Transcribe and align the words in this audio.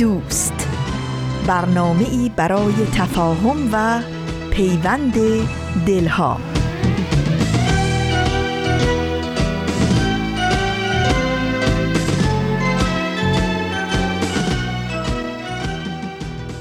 دوست. 0.00 0.68
برنامه 1.46 2.08
ای 2.08 2.30
برای 2.36 2.86
تفاهم 2.94 3.68
و 3.72 4.02
پیوند 4.50 5.14
دلها. 5.86 6.40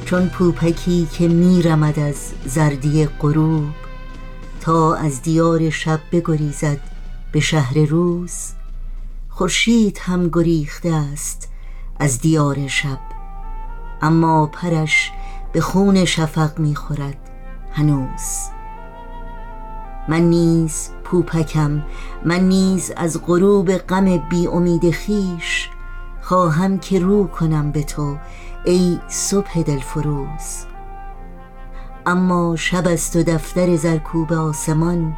چون 0.05 0.27
پوپکی 0.29 1.07
که 1.13 1.27
میرمد 1.27 1.99
از 1.99 2.31
زردی 2.45 3.05
غروب 3.05 3.73
تا 4.61 4.95
از 4.95 5.21
دیار 5.21 5.69
شب 5.69 5.99
بگریزد 6.11 6.79
به 7.31 7.39
شهر 7.39 7.77
روز 7.77 8.33
خورشید 9.29 9.97
هم 9.97 10.29
گریخته 10.29 10.93
است 10.93 11.49
از 11.99 12.21
دیار 12.21 12.67
شب. 12.67 13.08
اما 14.01 14.45
پرش 14.45 15.11
به 15.51 15.61
خون 15.61 16.05
شفق 16.05 16.59
می‌خورد 16.59 17.17
هنوز. 17.71 18.49
من 20.07 20.21
نیز 20.21 20.89
پوپکم 21.03 21.83
من 22.25 22.39
نیز 22.39 22.91
از 22.97 23.21
غروب 23.25 23.71
غم 23.71 24.17
بی 24.17 24.47
امید 24.47 24.91
خیش 24.91 25.69
خواهم 26.21 26.79
که 26.79 26.99
رو 26.99 27.27
کنم 27.27 27.71
به 27.71 27.83
تو 27.83 28.17
ای 28.65 28.99
صبح 29.07 29.61
دلفروز. 29.61 30.65
اما 32.05 32.55
شب 32.55 32.87
است 32.87 33.15
و 33.15 33.23
دفتر 33.23 33.75
زرکوب 33.75 34.33
آسمان 34.33 35.17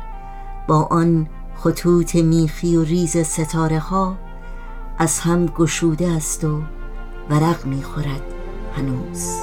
با 0.68 0.88
آن 0.92 1.30
خطوط 1.56 2.16
میخی 2.16 2.76
و 2.76 2.84
ریز 2.84 3.18
ستاره 3.18 3.80
ها 3.80 4.16
از 4.98 5.20
هم 5.20 5.46
گشوده 5.46 6.08
است 6.08 6.44
و 6.44 6.62
ورق 7.30 7.66
می‌خورد. 7.66 8.41
هنوز. 8.78 9.42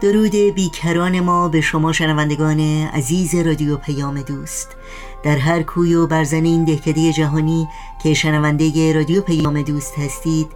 درود 0.00 0.36
بیکران 0.54 1.20
ما 1.20 1.48
به 1.48 1.60
شما 1.60 1.92
شنوندگان 1.92 2.60
عزیز 2.86 3.34
رادیو 3.34 3.76
پیام 3.76 4.22
دوست. 4.22 4.76
در 5.22 5.36
هر 5.36 5.62
کوی 5.62 5.94
و 5.94 6.06
برزن 6.06 6.44
این 6.44 6.64
دهکده 6.64 7.12
جهانی 7.12 7.68
که 8.02 8.14
شنونده 8.14 8.92
رادیو 8.92 9.22
پیام 9.22 9.62
دوست 9.62 9.98
هستید 9.98 10.46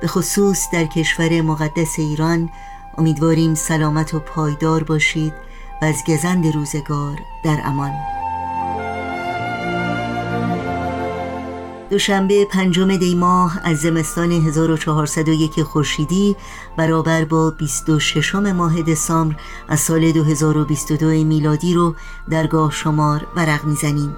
به 0.00 0.06
خصوص 0.06 0.70
در 0.72 0.84
کشور 0.84 1.40
مقدس 1.40 1.98
ایران 1.98 2.50
امیدواریم 2.98 3.54
سلامت 3.54 4.14
و 4.14 4.20
پایدار 4.20 4.82
باشید 4.82 5.32
و 5.82 5.84
از 5.84 6.04
گزند 6.08 6.46
روزگار 6.46 7.18
در 7.44 7.60
امان. 7.64 7.92
دوشنبه 11.90 12.44
پنجم 12.44 12.96
دی 12.96 13.14
ماه 13.14 13.60
از 13.64 13.78
زمستان 13.78 14.32
1401 14.32 15.62
خورشیدی 15.62 16.36
برابر 16.76 17.24
با 17.24 17.50
26 17.50 18.34
ماه 18.34 18.82
دسامبر 18.82 19.36
از 19.68 19.80
سال 19.80 20.12
2022 20.12 21.06
میلادی 21.06 21.74
رو 21.74 21.94
در 22.30 22.46
گاه 22.46 22.72
شمار 22.72 23.26
ورق 23.36 23.64
می‌زنیم. 23.64 24.16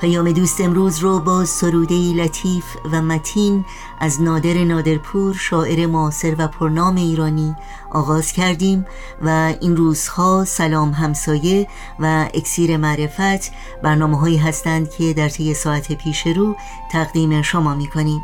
پیام 0.00 0.32
دوست 0.32 0.60
امروز 0.60 0.98
رو 0.98 1.20
با 1.20 1.44
سروده 1.44 1.94
لطیف 1.94 2.64
و 2.92 3.02
متین 3.02 3.64
از 4.00 4.22
نادر 4.22 4.64
نادرپور 4.64 5.34
شاعر 5.34 5.86
معاصر 5.86 6.34
و 6.38 6.48
پرنام 6.48 6.96
ایرانی 6.96 7.56
آغاز 7.90 8.32
کردیم 8.32 8.86
و 9.22 9.54
این 9.60 9.76
روزها 9.76 10.44
سلام 10.44 10.90
همسایه 10.90 11.68
و 11.98 12.28
اکسیر 12.34 12.76
معرفت 12.76 13.52
برنامه 13.82 14.18
هایی 14.18 14.36
هستند 14.36 14.90
که 14.90 15.12
در 15.12 15.28
طی 15.28 15.54
ساعت 15.54 15.92
پیش 15.92 16.26
رو 16.26 16.56
تقدیم 16.92 17.42
شما 17.42 17.74
می 17.74 17.86
کنیم 17.86 18.20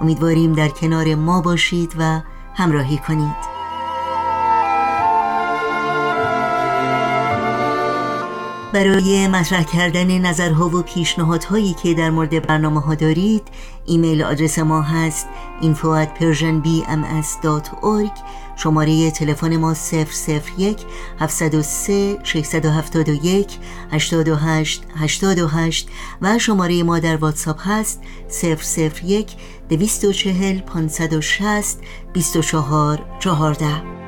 امیدواریم 0.00 0.52
در 0.52 0.68
کنار 0.68 1.14
ما 1.14 1.40
باشید 1.40 1.94
و 1.98 2.20
همراهی 2.54 2.98
کنید. 2.98 3.59
برای 8.72 9.28
مطرح 9.28 9.62
کردن 9.62 10.18
نظرها 10.18 10.68
و 10.68 10.82
پیشنهادهایی 10.82 11.74
که 11.82 11.94
در 11.94 12.10
مورد 12.10 12.46
برنامه 12.46 12.80
ها 12.80 12.94
دارید 12.94 13.42
ایمیل 13.86 14.22
آدرس 14.22 14.58
ما 14.58 14.82
هست 14.82 15.28
info 15.62 16.04
at 16.04 16.08
persianbms.org 16.20 18.12
شماره 18.56 19.10
تلفن 19.10 19.56
ما 19.56 19.74
001 20.58 20.78
703 21.20 22.18
671 22.22 23.58
828 23.90 24.84
828 24.96 25.88
و 26.22 26.38
شماره 26.38 26.82
ما 26.82 26.98
در 26.98 27.16
واتساپ 27.16 27.60
هست 27.60 28.00
001 29.04 29.36
240 29.68 30.60
560 30.60 31.78
24 32.12 33.04
14 33.18 33.99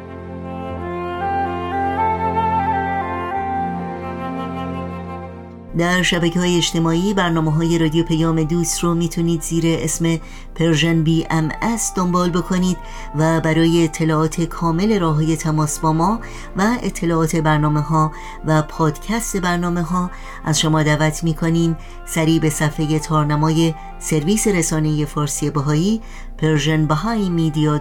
در 5.79 6.03
شبکه 6.03 6.41
های 6.41 6.57
اجتماعی 6.57 7.15
برنامه 7.15 7.53
های 7.53 7.79
رادیو 7.79 8.05
پیام 8.05 8.43
دوست 8.45 8.81
رو 8.81 8.95
می‌تونید 8.95 9.43
زیر 9.43 9.65
اسم 9.67 10.19
Persian 10.55 11.03
BMS 11.03 11.93
دنبال 11.97 12.31
بکنید 12.31 12.77
و 13.19 13.41
برای 13.41 13.85
اطلاعات 13.85 14.41
کامل 14.41 15.01
راه 15.01 15.15
های 15.15 15.37
تماس 15.37 15.79
با 15.79 15.93
ما 15.93 16.21
و 16.57 16.77
اطلاعات 16.83 17.37
برنامه 17.37 17.81
ها 17.81 18.13
و 18.47 18.63
پادکست 18.63 19.37
برنامه 19.37 19.83
ها 19.83 20.11
از 20.45 20.61
شما 20.61 20.83
دعوت 20.83 21.25
می‌کنیم. 21.25 21.77
سری 22.07 22.41
به 22.41 22.51
صفحه 22.51 22.99
تارنمای 22.99 23.75
سرویس 23.99 24.49
رسانه 24.49 25.05
فارسی 25.05 25.51
بهایی 25.51 26.01
Persian 26.39 26.87
Bahai 26.87 27.29
Media 27.29 27.81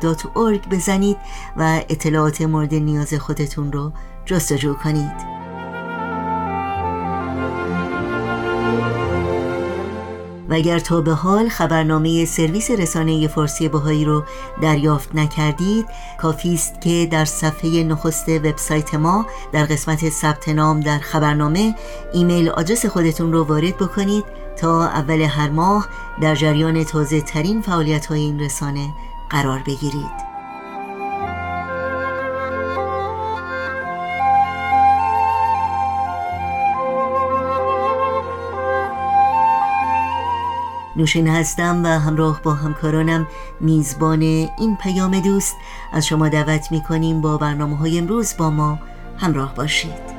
بزنید 0.72 1.18
و 1.58 1.82
اطلاعات 1.90 2.42
مورد 2.42 2.74
نیاز 2.74 3.14
خودتون 3.14 3.72
رو 3.72 3.92
جستجو 4.26 4.74
کنید. 4.74 5.41
و 10.52 10.54
اگر 10.54 10.80
تا 10.80 11.02
به 11.02 11.12
حال 11.12 11.50
خبرنامه 11.50 12.26
سرویس 12.26 12.72
رسانه 12.72 13.28
فارسی 13.28 13.70
بهایی 13.70 14.06
رو 14.06 14.24
دریافت 14.62 15.16
نکردید 15.16 15.86
کافی 16.18 16.54
است 16.54 16.82
که 16.82 17.08
در 17.12 17.26
صفحه 17.26 17.84
نخست 17.84 18.30
وبسایت 18.30 18.96
ما 18.96 19.26
در 19.52 19.66
قسمت 19.66 20.10
ثبت 20.10 20.50
نام 20.50 20.80
در 20.80 21.00
خبرنامه 21.00 21.76
ایمیل 22.14 22.50
آدرس 22.50 22.86
خودتون 22.86 23.34
رو 23.34 23.44
وارد 23.44 23.78
بکنید 23.78 24.24
تا 24.58 24.88
اول 24.88 25.22
هر 25.22 25.50
ماه 25.50 25.88
در 26.22 26.36
جریان 26.36 26.84
تازه 26.84 27.22
ترین 27.22 27.62
فعالیت 27.62 28.06
های 28.06 28.20
این 28.20 28.40
رسانه 28.40 28.94
قرار 29.30 29.60
بگیرید. 29.68 30.31
نوشین 41.02 41.28
هستم 41.28 41.84
و 41.84 41.88
همراه 41.88 42.42
با 42.44 42.54
همکارانم 42.54 43.28
میزبان 43.60 44.22
این 44.22 44.78
پیام 44.82 45.20
دوست. 45.20 45.56
از 45.94 46.08
شما 46.08 46.30
دعوت 46.30 46.72
می‌کنیم 46.72 47.22
با 47.22 47.38
برنامه 47.38 47.78
های 47.78 47.98
امروز 47.98 48.34
با 48.38 48.50
ما 48.50 48.80
همراه 49.18 49.56
باشید. 49.56 50.12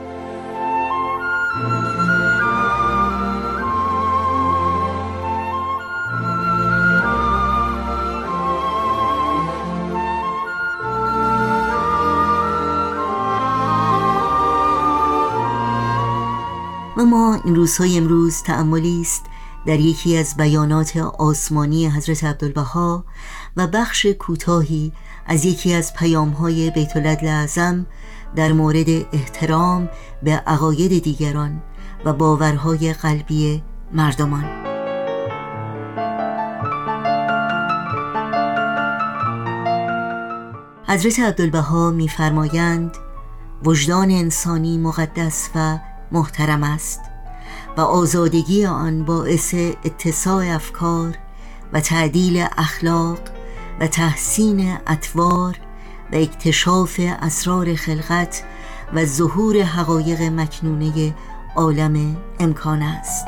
ما 16.97 17.39
این 17.45 17.55
روزهای 17.55 17.99
امروز 17.99 18.43
تعملی 18.43 19.01
است 19.01 19.27
در 19.67 19.81
یکی 19.81 20.17
از 20.17 20.37
بیانات 20.37 20.97
آسمانی 20.97 21.87
حضرت 21.87 22.25
عبدالبها 22.25 23.05
و 23.57 23.67
بخش 23.67 24.07
کوتاهی 24.07 24.93
از 25.27 25.45
یکی 25.45 25.75
از 25.75 25.95
پیامهای 25.95 26.71
بیت 26.71 26.97
اعظم 26.97 27.87
در 28.37 28.53
مورد 28.53 28.89
احترام 29.13 29.89
به 30.23 30.31
عقاید 30.31 31.03
دیگران 31.03 31.63
و 32.05 32.13
باورهای 32.13 32.93
قلبی 32.93 33.63
مردمان. 33.93 34.45
حضرت 40.87 41.21
عبدالبها 41.21 41.91
میفرمایند 41.91 42.97
وجدان 43.65 44.11
انسانی 44.11 44.79
مقدس 44.79 45.51
و 45.55 45.79
محترم 46.13 46.63
است. 46.63 47.12
و 47.77 47.81
آزادگی 47.81 48.67
آن 48.67 49.05
باعث 49.05 49.55
اتساع 49.85 50.55
افکار 50.55 51.15
و 51.73 51.81
تعدیل 51.81 52.47
اخلاق 52.59 53.19
و 53.81 53.87
تحسین 53.87 54.79
اطوار 54.87 55.57
و 56.13 56.17
اکتشاف 56.17 57.01
اسرار 57.01 57.75
خلقت 57.75 58.43
و 58.95 59.05
ظهور 59.05 59.63
حقایق 59.63 60.23
مکنونه 60.23 61.15
عالم 61.57 62.17
امکان 62.41 62.83
است. 62.83 63.27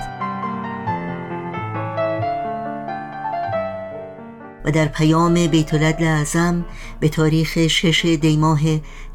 و 4.64 4.70
در 4.70 4.88
پیام 4.88 5.46
بیت 5.46 5.74
اعظم 5.74 6.64
به 7.00 7.08
تاریخ 7.08 7.66
6 7.66 8.04
دیماه 8.04 8.60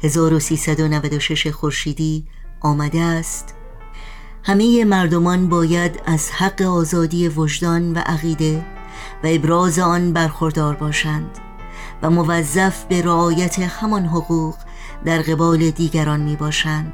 1396 0.02 1.46
خورشیدی 1.46 2.26
آمده 2.60 3.00
است 3.00 3.54
همه 4.42 4.84
مردمان 4.84 5.48
باید 5.48 6.02
از 6.06 6.30
حق 6.30 6.62
آزادی 6.62 7.28
وجدان 7.28 7.92
و 7.92 7.98
عقیده 7.98 8.66
و 9.24 9.26
ابراز 9.26 9.78
آن 9.78 10.12
برخوردار 10.12 10.74
باشند 10.74 11.38
و 12.02 12.10
موظف 12.10 12.84
به 12.84 13.02
رعایت 13.02 13.58
همان 13.58 14.06
حقوق 14.06 14.54
در 15.04 15.22
قبال 15.22 15.70
دیگران 15.70 16.20
می 16.20 16.36
باشند 16.36 16.92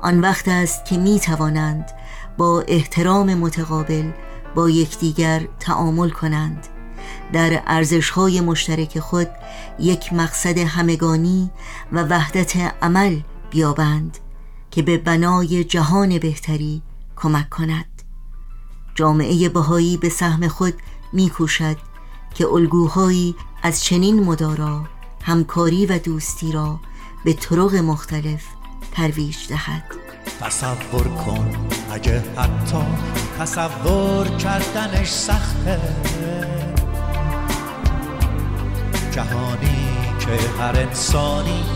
آن 0.00 0.20
وقت 0.20 0.48
است 0.48 0.84
که 0.84 0.98
می 0.98 1.20
توانند 1.20 1.90
با 2.36 2.64
احترام 2.68 3.34
متقابل 3.34 4.10
با 4.54 4.70
یکدیگر 4.70 5.48
تعامل 5.60 6.10
کنند. 6.10 6.66
در 7.32 7.62
ارزشهای 7.66 8.40
مشترک 8.40 8.98
خود 8.98 9.28
یک 9.78 10.12
مقصد 10.12 10.58
همگانی 10.58 11.50
و 11.92 12.02
وحدت 12.02 12.56
عمل 12.82 13.20
بیابند. 13.50 14.18
که 14.76 14.82
به 14.82 14.98
بنای 14.98 15.64
جهان 15.64 16.18
بهتری 16.18 16.82
کمک 17.16 17.50
کند. 17.50 18.02
جامعه 18.94 19.48
بهایی 19.48 19.96
به 19.96 20.08
سهم 20.08 20.48
خود 20.48 20.74
میکوشد 21.12 21.76
که 22.34 22.46
الگوهایی 22.46 23.34
از 23.62 23.84
چنین 23.84 24.24
مدارا 24.24 24.84
همکاری 25.22 25.86
و 25.86 25.98
دوستی 25.98 26.52
را 26.52 26.80
به 27.24 27.32
طرق 27.32 27.74
مختلف 27.74 28.44
ترویج 28.92 29.36
دهد. 29.48 29.84
تصور 30.40 31.08
کن 31.08 31.68
اگه 31.90 32.24
حتی 32.36 32.84
تصور 33.38 34.28
کردنش 34.28 35.10
سخته. 35.10 35.80
جهانی 39.12 39.88
که 40.20 40.60
هر 40.60 40.76
انسانی 40.76 41.75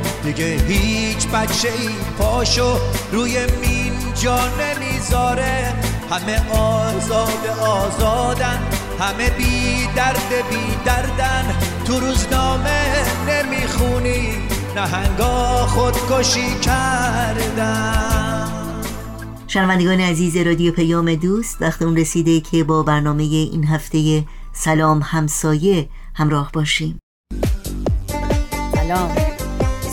دیگه 0.23 0.45
هیچ 0.45 1.27
بچه 1.27 1.67
ای 1.67 1.89
پاشو 2.17 2.77
روی 3.11 3.37
مین 3.61 3.93
جا 4.23 4.39
نمی‌ذاره. 4.47 5.73
همه 6.11 6.49
آزاد 6.49 7.47
آزادن 7.61 8.59
همه 8.99 9.29
بی 9.29 9.87
درد 9.95 10.29
بی 10.49 10.75
دردن. 10.85 11.55
تو 11.85 11.99
روزنامه 11.99 13.03
نمی‌خونی 13.29 14.33
نهنگا 14.75 15.67
خودکشی 15.67 16.59
کردن. 16.61 18.47
شنوندگان 19.47 19.99
عزیز 19.99 20.37
رادیو 20.37 20.71
پیام 20.71 21.15
دوست 21.15 21.61
وقت 21.61 21.81
اون 21.81 21.97
رسیده 21.97 22.39
که 22.39 22.63
با 22.63 22.83
برنامه 22.83 23.23
این 23.23 23.65
هفته 23.65 24.23
سلام 24.53 25.01
همسایه 25.03 25.89
همراه 26.15 26.51
باشیم. 26.53 26.99
سلام. 28.75 29.30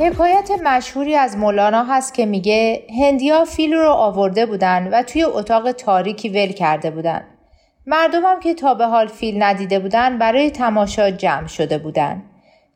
حکایت 0.00 0.50
مشهوری 0.64 1.14
از 1.14 1.36
مولانا 1.36 1.84
هست 1.84 2.14
که 2.14 2.26
میگه 2.26 2.82
هندیا 3.00 3.44
فیل 3.44 3.74
رو 3.74 3.90
آورده 3.90 4.46
بودن 4.46 4.88
و 4.92 5.02
توی 5.02 5.22
اتاق 5.22 5.72
تاریکی 5.72 6.28
ول 6.28 6.52
کرده 6.52 6.90
بودن. 6.90 7.24
مردمم 7.86 8.40
که 8.40 8.54
تا 8.54 8.74
به 8.74 8.86
حال 8.86 9.06
فیل 9.06 9.42
ندیده 9.42 9.78
بودن 9.78 10.18
برای 10.18 10.50
تماشا 10.50 11.10
جمع 11.10 11.46
شده 11.46 11.78
بودن. 11.78 12.22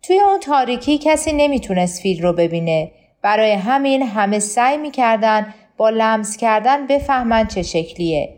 توی 0.03 0.19
اون 0.19 0.41
تاریکی 0.41 0.99
کسی 0.99 1.33
نمی‌تونست 1.33 2.03
فیل 2.03 2.23
رو 2.23 2.33
ببینه. 2.33 2.91
برای 3.23 3.53
همین 3.53 4.03
همه 4.03 4.39
سعی 4.39 4.77
می‌کردن 4.77 5.55
با 5.77 5.91
لمس 5.91 6.37
کردن 6.37 6.87
بفهمن 6.87 7.47
چه 7.47 7.63
شکلیه. 7.63 8.35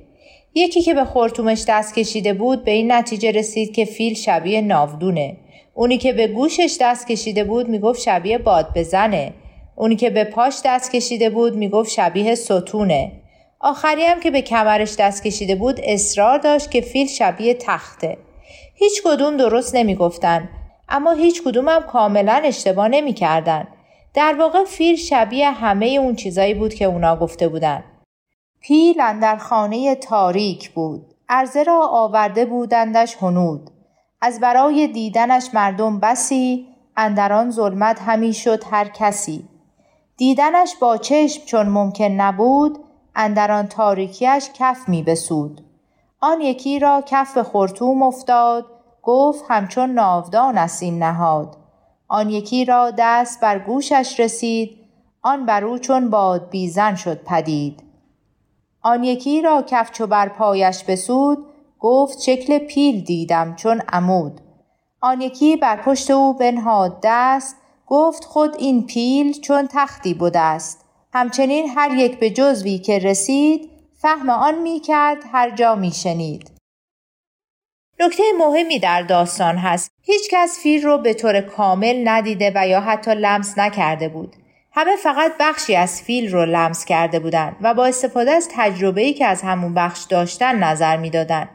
یکی 0.55 0.83
که 0.83 0.95
به 0.95 1.05
خورتومش 1.05 1.65
دست 1.69 1.95
کشیده 1.95 2.35
بود 2.35 2.65
به 2.65 2.71
این 2.71 2.93
نتیجه 2.93 3.31
رسید 3.31 3.75
که 3.75 3.85
فیل 3.85 4.15
شبیه 4.15 4.61
ناودونه. 4.61 5.37
اونی 5.79 5.99
که 5.99 6.13
به 6.13 6.27
گوشش 6.27 6.77
دست 6.81 7.07
کشیده 7.07 7.45
بود 7.45 7.69
می‌گفت 7.69 8.01
شبیه 8.01 8.39
باد 8.39 8.69
بزنه. 8.75 9.33
اونی 9.75 9.97
که 9.97 10.11
به 10.11 10.25
پاش 10.25 10.61
دست 10.65 10.93
کشیده 10.93 11.31
بود 11.31 11.57
می‌گفت 11.57 11.91
شبیه 11.91 12.35
ستونه. 12.35 13.13
آخری 13.61 14.03
هم 14.03 14.21
که 14.21 14.31
به 14.31 14.43
کمرش 14.43 14.97
دست 14.99 15.23
کشیده 15.23 15.55
بود 15.55 15.81
اصرار 15.83 16.39
داشت 16.39 16.71
که 16.71 16.81
فیل 16.81 17.07
شبیه 17.07 17.55
تخته. 17.55 18.17
هیچ 18.75 19.03
کدوم 19.05 19.37
درست 19.37 19.75
نمی‌گفتن 19.75 20.49
اما 20.89 21.13
هیچ 21.13 21.43
کدوم 21.43 21.69
هم 21.69 21.83
کاملا 21.83 22.41
اشتباه 22.45 22.89
نمی‌کردن. 22.89 23.69
در 24.15 24.35
واقع 24.39 24.65
فیل 24.65 24.97
شبیه 24.97 25.51
همه 25.51 25.87
اون 25.87 26.15
چیزایی 26.15 26.55
بود 26.55 26.75
که 26.75 26.85
اونا 26.85 27.17
گفته 27.17 27.49
بودن. 27.49 27.85
پیل 28.61 28.97
در 28.97 29.37
خانه 29.37 29.95
تاریک 29.95 30.71
بود. 30.71 31.15
ارزه 31.29 31.63
را 31.63 31.89
آورده 31.89 32.45
بودندش 32.45 33.17
هنود. 33.21 33.71
از 34.21 34.41
برای 34.41 34.89
دیدنش 34.89 35.51
مردم 35.55 36.01
بسی 36.01 36.69
اندران 36.97 37.51
ظلمت 37.51 38.03
همی 38.03 38.33
شد 38.33 38.65
هر 38.71 38.89
کسی. 38.89 39.49
دیدنش 40.17 40.77
با 40.81 40.97
چشم 40.97 41.45
چون 41.45 41.69
ممکن 41.69 42.05
نبود 42.05 42.79
اندران 43.15 43.67
تاریکیش 43.67 44.51
کف 44.55 44.89
می 44.89 45.03
بسود. 45.03 45.61
آن 46.21 46.41
یکی 46.41 46.79
را 46.79 47.03
کف 47.07 47.39
خورتوم 47.39 48.03
افتاد 48.03 48.67
گفت 49.03 49.45
همچون 49.49 49.91
ناودان 49.91 50.59
است 50.59 50.83
این 50.83 51.03
نهاد. 51.03 51.57
آن 52.09 52.31
یکی 52.31 52.65
را 52.65 52.93
دست 52.99 53.41
بر 53.41 53.59
گوشش 53.59 54.21
رسید 54.21 54.79
آن 55.23 55.47
بر 55.47 55.65
او 55.65 55.79
چون 55.79 56.11
باد 56.11 56.51
بیزن 56.51 56.95
شد 56.95 57.25
پدید. 57.25 57.83
آن 58.83 59.05
یکی 59.05 59.43
را 59.43 59.63
کف 59.63 59.91
چو 59.91 60.07
بر 60.07 60.29
پایش 60.29 60.85
بسود 60.85 61.47
گفت 61.89 62.23
شکل 62.23 62.59
پیل 62.59 63.05
دیدم 63.05 63.57
چون 63.57 63.83
عمود. 63.89 64.41
آن 65.01 65.21
یکی 65.21 65.57
بر 65.57 65.77
پشت 65.77 66.11
او 66.11 66.35
بنهاد 66.35 66.99
دست 67.03 67.57
گفت 67.87 68.25
خود 68.25 68.57
این 68.59 68.87
پیل 68.87 69.41
چون 69.41 69.69
تختی 69.71 70.15
بوده 70.15 70.41
است. 70.41 70.85
همچنین 71.13 71.69
هر 71.77 71.95
یک 71.95 72.19
به 72.19 72.31
جزوی 72.31 72.79
که 72.79 72.99
رسید 72.99 73.71
فهم 74.03 74.31
آن 74.31 74.63
می 74.63 74.81
کرد 74.81 75.19
هر 75.33 75.51
جا 75.51 75.75
می 75.75 75.91
شنید. 75.91 76.51
نکته 78.01 78.23
مهمی 78.39 78.79
در 78.79 79.03
داستان 79.03 79.57
هست. 79.57 79.91
هیچ 80.03 80.31
کس 80.31 80.59
فیل 80.63 80.83
رو 80.83 80.99
به 80.99 81.15
طور 81.15 81.41
کامل 81.41 82.09
ندیده 82.09 82.53
و 82.55 82.69
یا 82.69 82.81
حتی 82.81 83.15
لمس 83.15 83.59
نکرده 83.59 84.09
بود. 84.09 84.37
همه 84.73 84.97
فقط 84.97 85.33
بخشی 85.41 85.77
از 85.77 86.03
فیل 86.03 86.33
رو 86.33 86.45
لمس 86.45 86.85
کرده 86.85 87.19
بودند 87.19 87.57
و 87.61 87.75
با 87.75 87.87
استفاده 87.87 88.31
از 88.31 88.49
تجربه‌ای 88.53 89.13
که 89.13 89.27
از 89.27 89.43
همون 89.43 89.75
بخش 89.75 90.05
داشتن 90.05 90.59
نظر 90.59 90.97
می‌دادند. 90.97 91.49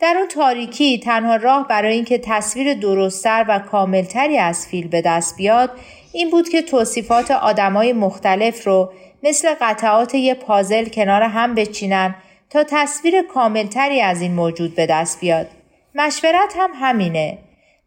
در 0.00 0.14
اون 0.18 0.28
تاریکی 0.28 0.98
تنها 0.98 1.36
راه 1.36 1.68
برای 1.68 1.94
اینکه 1.94 2.18
تصویر 2.18 2.74
درستتر 2.74 3.44
و 3.48 3.58
کاملتری 3.58 4.38
از 4.38 4.66
فیل 4.66 4.88
به 4.88 5.00
دست 5.00 5.36
بیاد 5.36 5.70
این 6.12 6.30
بود 6.30 6.48
که 6.48 6.62
توصیفات 6.62 7.30
آدمای 7.30 7.92
مختلف 7.92 8.66
رو 8.66 8.92
مثل 9.22 9.54
قطعات 9.60 10.14
یه 10.14 10.34
پازل 10.34 10.88
کنار 10.88 11.22
هم 11.22 11.54
بچینن 11.54 12.14
تا 12.50 12.64
تصویر 12.64 13.22
کاملتری 13.22 14.00
از 14.00 14.22
این 14.22 14.34
موجود 14.34 14.74
به 14.74 14.86
دست 14.86 15.20
بیاد. 15.20 15.46
مشورت 15.94 16.54
هم 16.58 16.70
همینه. 16.74 17.38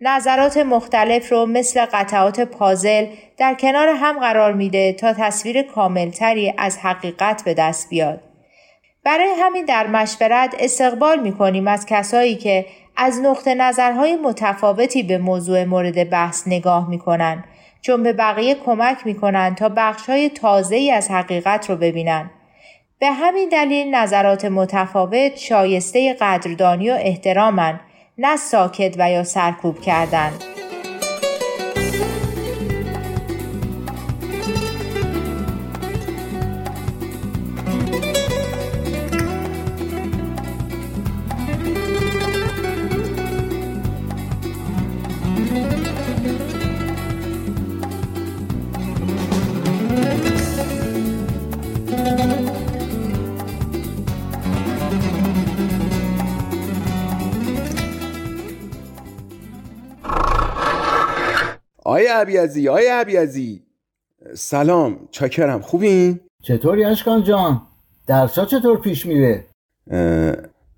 نظرات 0.02 0.58
مختلف 0.58 1.32
رو 1.32 1.46
مثل 1.46 1.86
قطعات 1.86 2.40
پازل 2.40 3.06
در 3.38 3.54
کنار 3.54 3.88
هم 3.88 4.20
قرار 4.20 4.54
میده 4.54 4.94
تا 4.94 5.14
تصویر 5.14 5.62
کاملتری 5.62 6.54
از 6.58 6.78
حقیقت 6.78 7.44
به 7.46 7.54
دست 7.54 7.90
بیاد. 7.90 8.31
برای 9.04 9.30
همین 9.40 9.66
در 9.66 9.88
مشورت 9.88 10.56
استقبال 10.60 11.20
می 11.20 11.32
کنیم 11.32 11.68
از 11.68 11.86
کسایی 11.86 12.36
که 12.36 12.66
از 12.96 13.20
نقطه 13.20 13.56
نظرهای 13.56 14.16
متفاوتی 14.16 15.04
به 15.04 15.18
موضوع 15.18 15.64
مورد 15.64 16.10
بحث 16.10 16.48
نگاه 16.48 16.90
می 16.90 17.00
کنن 17.00 17.44
چون 17.82 18.04
به 18.04 18.14
بقیه 18.14 18.56
کمک 18.56 19.06
می 19.06 19.16
کنن 19.16 19.56
تا 19.56 19.70
بخشهای 19.70 20.30
تازه 20.30 20.76
ای 20.76 20.92
از 20.92 21.12
حقیقت 21.12 21.70
رو 21.70 21.76
ببینن. 21.76 22.32
به 23.00 23.12
همین 23.12 23.50
دلیل 23.50 23.96
نظرات 23.96 24.46
متفاوت 24.46 25.38
شایسته 25.38 26.14
قدردانی 26.14 26.92
و 26.92 26.98
احترامن 27.00 27.80
نه 28.18 28.38
ساکت 28.38 28.96
و 28.98 29.12
یا 29.12 29.24
سرکوب 29.24 29.82
کردن. 29.82 30.32
آیا 62.02 62.20
عبیزی 62.20 62.68
آیا 62.68 63.00
عبیزی. 63.00 63.64
سلام 64.34 65.08
چاکرم. 65.12 65.62
خوبین؟ 65.62 66.20
چطوری 66.44 66.84
اشکان 66.86 67.24
جان؟ 67.24 67.62
درسا 68.08 68.46
چطور 68.46 68.82
پیش 68.82 69.06
میره؟ 69.06 69.46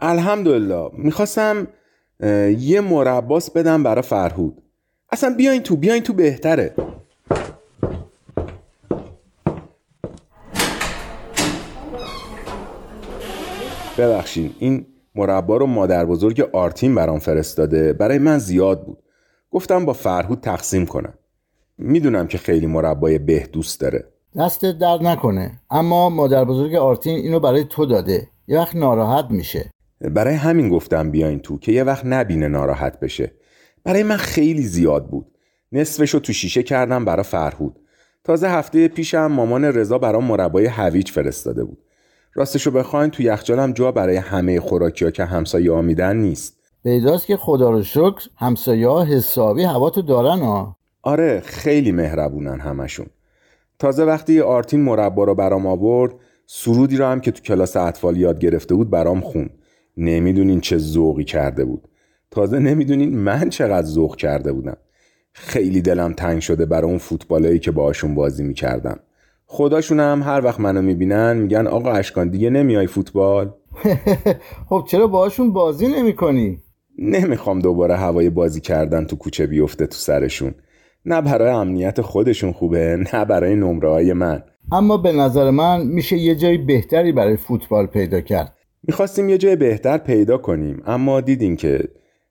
الحمدلله. 0.02 0.90
می‌خواستم 0.94 1.68
یه 2.58 2.82
مرباس 2.82 3.52
بدم 3.52 3.84
برا 3.84 4.02
فرهود. 4.02 4.62
اصلا 5.12 5.36
بیاین 5.38 5.64
تو 5.64 5.76
بیاین 5.76 6.04
تو 6.04 6.14
بهتره. 6.14 6.74
ببخشین 13.98 14.56
این 14.60 14.86
مربا 15.16 15.58
رو 15.58 15.66
مادر 15.66 16.06
بزرگ 16.06 16.50
آرتین 16.54 16.96
برام 16.96 17.20
فرستاده. 17.20 17.94
برای 17.94 18.18
من 18.18 18.38
زیاد 18.38 18.86
بود. 18.86 19.03
گفتم 19.54 19.86
با 19.86 19.94
فرهود 19.94 20.40
تقسیم 20.40 20.86
کنم. 20.86 21.14
می‌دونم 21.78 22.28
که 22.28 22.38
خیلی 22.38 22.66
مربای 22.66 23.18
به 23.20 23.40
دوست 23.40 23.82
داره. 23.82 24.08
دستت 24.38 24.78
درد 24.78 25.04
نکنه 25.04 25.60
اما 25.72 26.10
مادر 26.10 26.46
بزرگ 26.46 26.76
آرتین 26.76 27.16
اینو 27.16 27.40
برای 27.40 27.64
تو 27.64 27.86
داده. 27.86 28.28
یه 28.48 28.60
وقت 28.60 28.76
ناراحت 28.76 29.26
میشه. 29.30 29.70
برای 30.02 30.36
همین 30.36 30.70
گفتم 30.70 31.12
بیاین 31.12 31.40
تو 31.40 31.60
که 31.60 31.72
یه 31.72 31.84
وقت 31.84 32.06
نبینه 32.06 32.48
ناراحت 32.48 33.00
بشه. 33.00 33.32
برای 33.84 34.04
من 34.04 34.18
خیلی 34.18 34.62
زیاد 34.62 35.08
بود. 35.08 35.26
نصفشو 35.72 36.20
تو 36.20 36.34
شیشه 36.34 36.64
کردم 36.64 37.06
برای 37.06 37.24
فرهود. 37.24 37.80
تازه 38.24 38.50
هفته 38.50 38.88
پیشم 38.88 39.28
مامان 39.28 39.66
رضا 39.66 39.98
برام 39.98 40.24
مربای 40.24 40.66
هویج 40.66 41.12
فرستاده 41.12 41.64
بود. 41.64 41.78
راستشو 42.34 42.72
بخواین 42.72 43.12
تو 43.12 43.24
یخچالم 43.24 43.74
جا 43.74 43.92
برای 43.92 44.16
همه 44.16 44.60
خوراکیا 44.60 45.12
که 45.12 45.26
همسایه 45.26 45.72
ها 45.72 45.82
میدن 45.82 46.18
نیست. 46.18 46.63
پیداست 46.84 47.26
که 47.26 47.38
خدا 47.38 47.72
رو 47.72 47.84
شکر 47.84 48.30
همسایه 48.36 48.88
ها 48.88 49.04
حسابی 49.04 49.64
هوا 49.64 49.90
تو 49.90 50.02
دارن 50.02 50.40
ها. 50.40 50.78
آره 51.02 51.42
خیلی 51.46 51.92
مهربونن 51.92 52.60
همشون. 52.60 53.06
تازه 53.80 54.04
وقتی 54.04 54.42
آرتین 54.42 54.82
مربا 54.82 55.24
رو 55.24 55.36
برام 55.36 55.68
آورد 55.68 56.14
سرودی 56.46 56.98
رو 56.98 57.06
هم 57.06 57.22
که 57.22 57.32
تو 57.32 57.42
کلاس 57.42 57.78
اطفال 57.78 58.18
یاد 58.18 58.40
گرفته 58.40 58.76
بود 58.76 58.90
برام 58.90 59.22
خون. 59.22 59.50
نمی‌دونین 59.98 60.62
چه 60.62 60.78
ذوقی 60.78 61.24
کرده 61.24 61.66
بود. 61.66 61.88
تازه 62.32 62.60
نمی‌دونین 62.60 63.18
من 63.18 63.50
چقدر 63.50 63.88
ذوق 63.88 64.16
کرده 64.16 64.52
بودم. 64.52 64.78
خیلی 65.34 65.82
دلم 65.82 66.14
تنگ 66.14 66.42
شده 66.42 66.66
برای 66.66 66.90
اون 66.90 66.98
فوتبالایی 66.98 67.60
که 67.60 67.72
باشون 67.72 68.16
بازی 68.16 68.44
می‌کردم. 68.44 69.00
خداشون 69.46 70.00
هم 70.00 70.24
هر 70.24 70.46
وقت 70.46 70.60
منو 70.60 70.82
می‌بینن 70.82 71.38
میگن 71.38 71.68
آقا 71.68 71.92
اشکان 71.92 72.30
دیگه 72.30 72.50
نمیای 72.50 72.88
فوتبال؟ 72.88 73.54
خب 74.70 74.86
چرا 74.88 75.08
باشون 75.08 75.54
بازی 75.54 75.88
نمی‌کنی؟ 75.88 76.63
نمی‌خوام 76.98 77.60
دوباره 77.60 77.96
هوای 77.96 78.30
بازی 78.30 78.62
کردن 78.62 79.06
تو 79.06 79.16
کوچه 79.16 79.48
بیفته 79.48 79.88
تو 79.88 79.96
سرشون. 79.96 80.56
نه 81.06 81.22
برای 81.22 81.50
امنیت 81.50 82.02
خودشون 82.02 82.52
خوبه 82.52 83.06
نه 83.14 83.26
برای 83.26 83.56
نمره 83.56 83.90
های 83.90 84.14
من. 84.14 84.44
اما 84.72 84.98
به 84.98 85.12
نظر 85.12 85.50
من 85.50 85.88
میشه 85.88 86.18
یه 86.18 86.36
جای 86.36 86.58
بهتری 86.58 87.12
برای 87.12 87.38
فوتبال 87.38 87.86
پیدا 87.86 88.22
کرد. 88.22 88.56
می‌خواستیم 88.84 89.30
یه 89.30 89.38
جای 89.38 89.56
بهتر 89.56 89.98
پیدا 89.98 90.38
کنیم 90.38 90.84
اما 90.86 91.22
دیدیم 91.22 91.56
که 91.56 91.90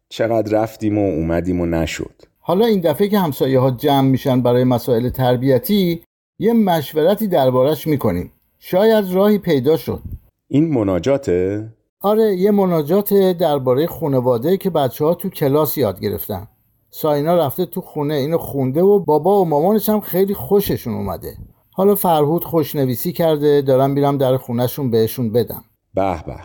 چقدر 0.09 0.63
رفتیم 0.63 0.99
و 0.99 1.11
اومدیم 1.11 1.61
و 1.61 1.67
نشد. 1.67 2.15
حالا 2.41 2.67
این 2.67 2.81
دفعه 2.81 3.09
که 3.09 3.19
همسایه 3.19 3.59
ها 3.59 3.71
جمع 3.71 4.09
میشن 4.09 4.43
برای 4.43 4.65
مسائل 4.65 5.09
تربیتی 5.09 6.03
یه 6.39 6.53
مشورتی 6.53 7.27
دربارش 7.27 7.87
می‌کنیم. 7.87 8.33
شاید 8.59 9.05
راهی 9.13 9.39
پیدا 9.39 9.77
شد. 9.77 10.03
این 10.49 10.75
مناجاته؟ 10.75 11.69
آره 12.03 12.37
یه 12.37 12.51
مناجات 12.51 13.15
درباره 13.15 13.87
خانواده 13.87 14.57
که 14.57 14.71
بچه 14.71 15.05
ها 15.05 15.15
تو 15.15 15.29
کلاس 15.29 15.79
یاد 15.79 16.01
گرفتن. 16.01 16.49
ساینا 16.91 17.37
رفته 17.37 17.67
تو 17.67 17.81
خونه 17.81 18.15
اینو 18.15 18.39
خونده 18.39 18.83
و 18.83 18.99
بابا 18.99 19.41
و 19.41 19.49
مامانش 19.49 19.89
هم 19.89 20.01
خیلی 20.01 20.35
خوششون 20.35 20.95
اومده. 20.95 21.37
حالا 21.73 21.95
فرهود 21.95 22.45
خوشنویسی 22.45 23.13
کرده 23.13 23.63
دارم 23.63 23.91
میرم 23.91 24.19
در 24.19 24.37
خونهشون 24.37 24.91
بهشون 24.91 25.33
بدم. 25.33 25.65
به 25.95 26.23
به 26.27 26.37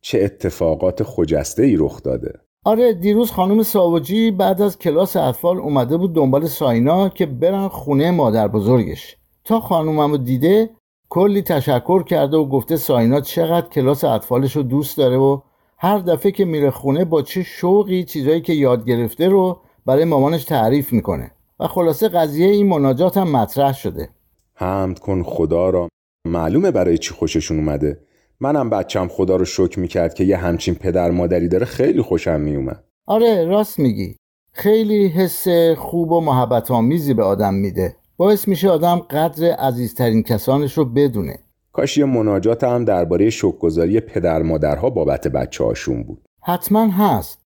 چه 0.00 0.20
اتفاقات 0.22 1.02
خجسته 1.02 1.62
ای 1.62 1.76
رخ 1.76 2.02
داده. 2.02 2.32
آره 2.64 2.92
دیروز 2.92 3.30
خانم 3.30 3.62
ساوجی 3.62 4.30
بعد 4.30 4.62
از 4.62 4.78
کلاس 4.78 5.16
اطفال 5.16 5.58
اومده 5.58 5.96
بود 5.96 6.14
دنبال 6.14 6.46
ساینا 6.46 7.08
که 7.08 7.26
برن 7.26 7.68
خونه 7.68 8.10
مادر 8.10 8.48
بزرگش. 8.48 9.16
تا 9.44 9.60
خانومم 9.60 10.16
دیده 10.16 10.70
کلی 11.08 11.42
تشکر 11.42 12.02
کرده 12.02 12.36
و 12.36 12.48
گفته 12.48 12.76
ساینا 12.76 13.20
چقدر 13.20 13.68
کلاس 13.68 14.04
اطفالش 14.04 14.56
رو 14.56 14.62
دوست 14.62 14.98
داره 14.98 15.16
و 15.16 15.40
هر 15.78 15.98
دفعه 15.98 16.32
که 16.32 16.44
میره 16.44 16.70
خونه 16.70 17.04
با 17.04 17.22
چه 17.22 17.42
شوقی 17.42 18.04
چیزایی 18.04 18.40
که 18.40 18.52
یاد 18.52 18.86
گرفته 18.86 19.28
رو 19.28 19.60
برای 19.86 20.04
مامانش 20.04 20.44
تعریف 20.44 20.92
می‌کنه. 20.92 21.30
و 21.60 21.66
خلاصه 21.66 22.08
قضیه 22.08 22.46
این 22.46 22.68
مناجات 22.68 23.16
هم 23.16 23.30
مطرح 23.30 23.72
شده. 23.72 24.08
حمد 24.54 24.98
کن 24.98 25.22
خدا 25.22 25.70
را. 25.70 25.88
معلومه 26.26 26.70
برای 26.70 26.98
چی 26.98 27.14
خوششون 27.14 27.58
اومده. 27.58 28.00
منم 28.40 28.70
بچم 28.70 29.08
خدا 29.08 29.36
رو 29.36 29.44
شکر 29.44 29.80
می‌کرد 29.80 30.14
که 30.14 30.24
یه 30.24 30.36
همچین 30.36 30.74
پدر 30.74 31.10
مادری 31.10 31.48
داره 31.48 31.66
خیلی 31.66 32.02
خوشم 32.02 32.40
میومد 32.40 32.84
آره 33.06 33.44
راست 33.44 33.78
میگی. 33.78 34.16
خیلی 34.52 35.06
حس 35.08 35.48
خوب 35.76 36.12
و 36.12 36.20
محبت 36.20 36.70
آمیزی 36.70 37.14
به 37.14 37.24
آدم 37.24 37.54
میده. 37.54 37.95
باعث 38.16 38.48
میشه 38.48 38.68
آدم 38.68 38.96
قدر 38.96 39.52
عزیزترین 39.52 40.22
کسانش 40.22 40.78
رو 40.78 40.84
بدونه. 40.84 41.38
کاش 41.72 41.98
یه 41.98 42.04
مناجات 42.04 42.64
هم 42.64 42.84
درباره 42.84 43.30
شکرگزاری 43.30 44.00
پدر 44.00 44.42
مادرها 44.42 44.90
بابت 44.90 45.28
بچه 45.28 45.64
هاشون 45.64 46.02
بود. 46.02 46.22
حتما 46.42 46.90
هست. 46.90 47.38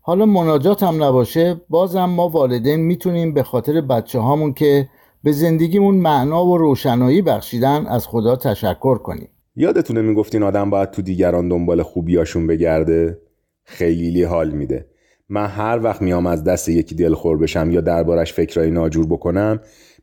حالا 0.00 0.26
مناجات 0.26 0.82
هم 0.82 1.04
نباشه 1.04 1.60
بازم 1.68 2.04
ما 2.04 2.28
والدین 2.28 2.80
می‌تونیم 2.80 3.34
به 3.34 3.42
خاطر 3.42 3.80
بچه 3.80 4.18
هامون 4.18 4.52
که 4.52 4.88
به 5.22 5.32
زندگیمون 5.32 5.94
معنا 5.94 6.46
و 6.46 6.58
روشنایی 6.58 7.22
بخشیدن 7.22 7.86
از 7.86 8.06
خدا 8.06 8.36
تشکر 8.36 8.98
کنیم. 8.98 9.28
یادتونه 9.56 10.02
می‌گفتین 10.02 10.42
آدم 10.42 10.70
باید 10.70 10.90
تو 10.90 11.02
دیگران 11.02 11.48
دنبال 11.48 11.82
خوبیاشون 11.82 12.46
بگرده؟ 12.46 13.18
خیلی 13.64 14.22
حال 14.22 14.50
میده. 14.50 14.86
من 15.28 15.46
هر 15.46 15.80
وقت 15.82 16.02
میام 16.02 16.26
از 16.26 16.44
دست 16.44 16.68
یکی 16.68 16.94
دلخور 16.94 17.38
بشم 17.38 17.70
یا 17.70 17.80
دربارش 17.80 18.32
فکرای 18.32 18.70
ناجور 18.70 19.06
بکنم 19.06 19.60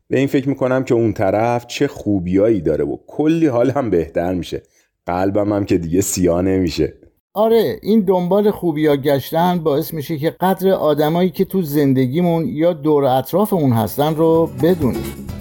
به 0.10 0.18
این 0.18 0.28
فکر 0.28 0.50
می‌کنم 0.50 0.84
که 0.84 0.94
اون 0.94 1.13
طرف 1.13 1.68
چه 1.68 1.88
خوبیایی 1.88 2.62
داره 2.62 2.86
و 2.86 2.98
کلی 3.08 3.48
حال 3.48 3.70
هم 3.70 3.89
بهتر 3.89 4.34
میشه. 4.34 4.63
قلبم 5.06 5.54
هم 5.54 5.66
که 5.66 5.78
دیگه 5.78 6.01
سیاه 6.01 6.42
نمیشه. 6.42 6.94
آره 7.34 7.80
این 7.82 8.01
دنبال 8.01 8.51
خوبی 8.51 8.88
ها 8.88 8.96
گشتن 8.96 9.60
باعث 9.60 9.94
میشه 9.94 10.18
که 10.18 10.30
قدر 10.30 10.70
آدمایی 10.70 11.30
که 11.30 11.46
تو 11.46 11.62
زندگیمون 11.62 12.46
یا 12.48 12.74
دور 12.74 13.06
اطرافمون 13.06 13.72
هستن 13.72 14.16
رو 14.16 14.50
بدونیم. 14.63 15.38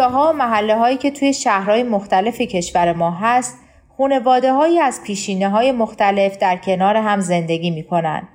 روستاها 0.00 0.30
و 0.30 0.36
محله 0.36 0.76
هایی 0.76 0.96
که 0.96 1.10
توی 1.10 1.32
شهرهای 1.32 1.82
مختلف 1.82 2.40
کشور 2.40 2.92
ما 2.92 3.10
هست 3.10 3.58
خونواده 3.96 4.52
هایی 4.52 4.80
از 4.80 5.02
پیشینه 5.02 5.48
های 5.48 5.72
مختلف 5.72 6.38
در 6.38 6.56
کنار 6.56 6.96
هم 6.96 7.20
زندگی 7.20 7.70
می 7.70 7.82
کنن. 7.82 8.28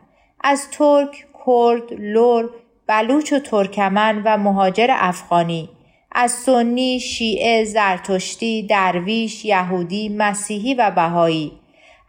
از 0.43 0.71
ترک، 0.71 1.25
کرد، 1.45 1.93
لور، 1.99 2.49
بلوچ 2.87 3.33
و 3.33 3.39
ترکمن 3.39 4.21
و 4.25 4.37
مهاجر 4.37 4.87
افغانی. 4.89 5.69
از 6.11 6.31
سنی، 6.31 6.99
شیعه، 6.99 7.65
زرتشتی، 7.65 8.63
درویش، 8.67 9.45
یهودی، 9.45 10.09
مسیحی 10.09 10.73
و 10.73 10.91
بهایی. 10.91 11.51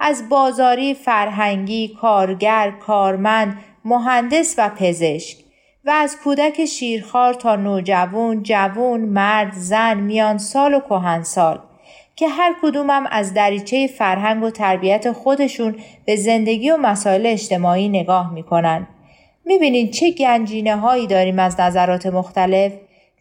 از 0.01 0.29
بازاری، 0.29 0.95
فرهنگی، 0.95 1.89
کارگر، 1.89 2.71
کارمند، 2.71 3.59
مهندس 3.85 4.55
و 4.59 4.71
پزشک. 4.79 5.46
و 5.87 5.91
از 5.91 6.17
کودک 6.25 6.65
شیرخوار 6.65 7.35
تا 7.35 7.57
نوجوان، 7.57 8.43
جوان، 8.43 9.01
مرد، 9.01 9.53
زن، 9.53 10.01
میان 10.01 10.39
سال 10.39 10.75
و 10.75 11.23
سال 11.23 11.61
که 12.17 12.29
هر 12.29 12.55
کدومم 12.63 13.07
از 13.11 13.35
دریچه 13.35 13.87
فرهنگ 13.87 14.43
و 14.43 14.51
تربیت 14.51 15.13
خودشون 15.13 15.75
به 16.05 16.17
زندگی 16.17 16.71
و 16.71 16.77
مسائل 16.77 17.27
اجتماعی 17.27 17.89
نگاه 17.89 18.35
می‌کنن. 18.35 18.87
می‌بینید 19.45 19.91
چه 19.91 20.11
گنجینه 20.11 20.77
هایی 20.77 21.07
داریم 21.07 21.39
از 21.39 21.61
نظرات 21.61 22.07
مختلف؟ 22.07 22.73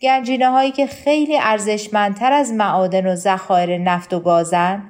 گنجینه 0.01 0.49
هایی 0.49 0.71
که 0.71 0.87
خیلی 0.87 1.37
ارزشمندتر 1.37 2.33
از 2.33 2.53
معادن 2.53 3.07
و 3.07 3.15
ذخایر 3.15 3.77
نفت 3.77 4.13
و 4.13 4.19
گازن؟ 4.19 4.83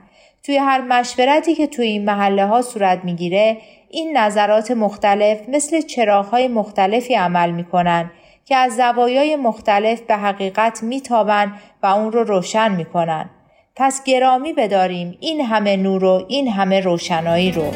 توی 0.43 0.57
هر 0.57 0.81
مشورتی 0.81 1.55
که 1.55 1.67
توی 1.67 1.87
این 1.87 2.05
محله 2.05 2.45
ها 2.45 2.61
صورت 2.61 3.05
می‌گیره 3.05 3.57
این 3.95 4.17
نظرات 4.17 4.71
مختلف 4.71 5.49
مثل 5.49 5.81
چراغهای 5.81 6.47
مختلفی 6.47 7.15
عمل 7.15 7.51
می 7.51 7.63
کنن 7.63 8.11
که 8.45 8.55
از 8.55 8.75
زوایای 8.75 9.35
مختلف 9.35 10.01
به 10.01 10.15
حقیقت 10.15 10.83
میتابند 10.83 11.53
و 11.83 11.87
اون 11.87 12.11
رو 12.11 12.23
روشن 12.23 12.75
می 12.75 12.85
کنن. 12.85 13.29
پس 13.75 14.03
گرامی 14.03 14.53
بداریم 14.53 15.17
این 15.19 15.41
همه 15.41 15.77
نور 15.77 16.03
و 16.03 16.25
این 16.27 16.47
همه 16.47 16.79
روشنایی 16.79 17.51
رو. 17.51 17.71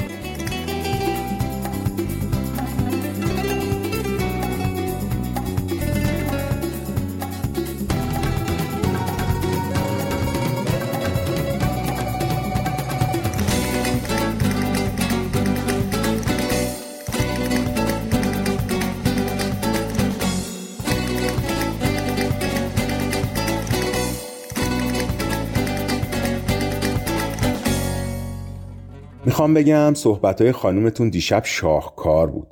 می‌خوام 29.29 29.53
بگم 29.53 29.93
صحبتهای 29.93 30.51
خانومتون 30.51 31.09
دیشب 31.09 31.42
شاهکار 31.46 32.27
بود. 32.27 32.48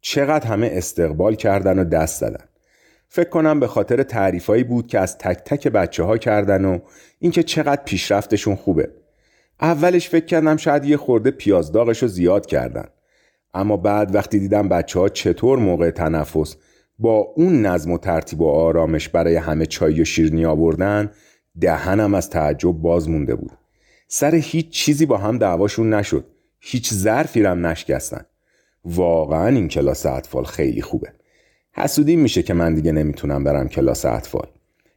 چقدر 0.00 0.46
همه 0.46 0.70
استقبال 0.72 1.34
کردن 1.34 1.78
و 1.78 1.84
دست 1.84 2.20
دادن 2.20 2.44
فکر 3.08 3.28
کنم 3.28 3.60
به 3.60 3.66
خاطر 3.66 4.02
تعریفایی 4.02 4.64
بود 4.64 4.86
که 4.86 4.98
از 4.98 5.18
تک 5.18 5.38
تک 5.44 5.68
بچه 5.68 6.02
ها 6.02 6.18
کردن 6.18 6.64
و 6.64 6.78
اینکه 7.18 7.42
چقدر 7.42 7.82
پیشرفتشون 7.84 8.56
خوبه. 8.56 8.90
اولش 9.60 10.08
فکر 10.08 10.24
کردم 10.24 10.56
شاید 10.56 10.84
یه 10.84 10.96
خورده 10.96 11.30
پیازداغش 11.30 12.02
رو 12.02 12.08
زیاد 12.08 12.46
کردن. 12.46 12.86
اما 13.54 13.76
بعد 13.76 14.14
وقتی 14.14 14.38
دیدم 14.38 14.68
بچه 14.68 15.00
ها 15.00 15.08
چطور 15.08 15.58
موقع 15.58 15.90
تنفس 15.90 16.56
با 16.98 17.16
اون 17.36 17.66
نظم 17.66 17.92
و 17.92 17.98
ترتیب 17.98 18.40
و 18.40 18.48
آرامش 18.48 19.08
برای 19.08 19.36
همه 19.36 19.66
چای 19.66 20.00
و 20.00 20.04
شیرنی 20.04 20.44
آوردن 20.44 21.10
دهنم 21.60 22.14
از 22.14 22.30
تعجب 22.30 22.72
باز 22.72 23.08
مونده 23.08 23.34
بود. 23.34 23.65
سر 24.08 24.34
هیچ 24.34 24.70
چیزی 24.70 25.06
با 25.06 25.16
هم 25.16 25.38
دعواشون 25.38 25.94
نشد. 25.94 26.24
هیچ 26.60 26.94
ظرفی 26.94 27.42
رم 27.42 27.66
نشکستن. 27.66 28.24
واقعا 28.84 29.46
این 29.46 29.68
کلاس 29.68 30.06
اطفال 30.06 30.44
خیلی 30.44 30.82
خوبه. 30.82 31.12
حسودی 31.72 32.16
میشه 32.16 32.42
که 32.42 32.54
من 32.54 32.74
دیگه 32.74 32.92
نمی‌تونم 32.92 33.44
برم 33.44 33.68
کلاس 33.68 34.04
اطفال. 34.04 34.46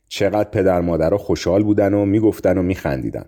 چقدر 0.08 0.50
پدر 0.50 0.82
مادرها 0.82 1.18
خوشحال 1.18 1.64
بودن 1.64 1.94
و 1.94 2.06
می‌گفتن 2.06 2.58
و 2.58 2.62
میخندیدن. 2.62 3.26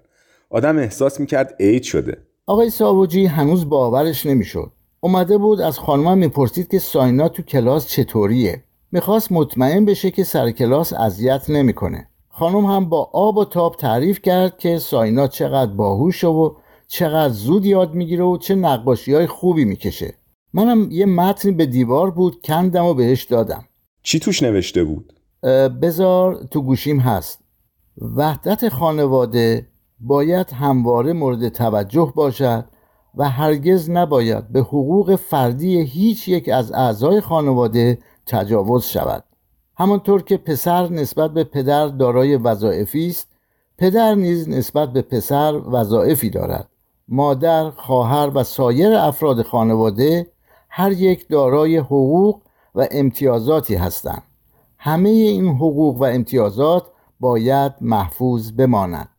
آدم 0.50 0.78
احساس 0.78 1.20
می‌کرد 1.20 1.56
عید 1.60 1.84
شده. 1.84 2.18
آقای 2.46 2.70
ساوجی 2.70 3.26
هنوز 3.26 3.70
باورش 3.70 4.26
نمی‌شد. 4.26 4.72
اومده 5.00 5.38
بود 5.38 5.62
از 5.62 5.80
خانمم 5.80 6.18
می‌پرسید 6.18 6.68
که 6.68 6.80
ساینا 6.80 7.30
تو 7.30 7.44
کلاس 7.44 7.88
چطوریه. 7.88 8.64
می‌خواست 8.92 9.32
مطمئن 9.32 9.86
بشه 9.86 10.12
که 10.12 10.24
سر 10.24 10.52
کلاس 10.52 10.94
اذیت 10.94 11.50
نمی‌کنه. 11.50 12.08
خانم 12.34 12.66
هم 12.66 12.90
با 12.90 13.10
آب 13.14 13.38
و 13.38 13.46
تاب 13.46 13.76
تعریف 13.76 14.22
کرد 14.22 14.58
که 14.58 14.80
ساینا 14.80 15.28
چقدر 15.28 15.72
باهوشه 15.72 16.28
و 16.28 16.54
چقدر 16.88 17.34
زود 17.34 17.66
یاد 17.66 17.94
می‌گیره 17.94 18.24
و 18.24 18.38
چه 18.38 18.56
نقاشی 18.56 19.14
های 19.14 19.28
خوبی 19.28 19.66
می‌کشه. 19.66 20.14
منم 20.54 20.92
یه 20.92 21.06
متن 21.06 21.58
به 21.58 21.66
دیوار 21.66 22.12
بود 22.12 22.42
کندم 22.42 22.86
و 22.86 22.94
بهش 22.94 23.24
دادم. 23.24 23.66
چی 24.04 24.20
توش 24.20 24.44
نوشته 24.44 24.84
بود؟ 24.84 25.14
بزار 25.82 26.48
تو 26.52 26.62
گوشیم 26.62 27.00
هست. 27.00 27.40
وحدت 28.16 28.70
خانواده 28.70 29.68
باید 30.00 30.52
همواره 30.52 31.14
مورد 31.14 31.50
توجه 31.50 32.14
باشد 32.16 32.66
و 33.16 33.30
هرگز 33.30 33.90
نباید 33.90 34.48
به 34.48 34.60
حقوق 34.60 35.16
فردی 35.16 35.82
هیچ 35.82 36.28
یک 36.28 36.50
از 36.50 36.72
اعضای 36.72 37.22
خانواده 37.22 38.00
تجاوز 38.26 38.86
شود. 38.86 39.24
همانطور 39.82 40.22
که 40.22 40.38
پسر 40.38 40.90
نسبت 40.90 41.32
به 41.32 41.44
پدر 41.44 41.88
دارای 41.88 42.38
وظایفی 42.38 43.08
است 43.08 43.28
پدر 43.78 44.16
نیز 44.16 44.50
نسبت 44.50 44.94
به 44.94 45.02
پسر 45.02 45.62
وظایفی 45.72 46.30
دارد. 46.30 46.70
مادر، 47.08 47.70
خواهر 47.70 48.32
و 48.36 48.44
سایر 48.44 48.94
افراد 48.94 49.42
خانواده 49.42 50.28
هر 50.70 50.92
یک 50.92 51.28
دارای 51.30 51.78
حقوق 51.78 52.42
و 52.76 52.88
امتیازاتی 52.92 53.76
هستند. 53.76 54.24
همه 54.78 55.10
این 55.10 55.48
حقوق 55.48 55.98
و 55.98 56.04
امتیازات 56.04 56.84
باید 57.20 57.72
محفوظ 57.82 58.52
بماند. 58.52 59.10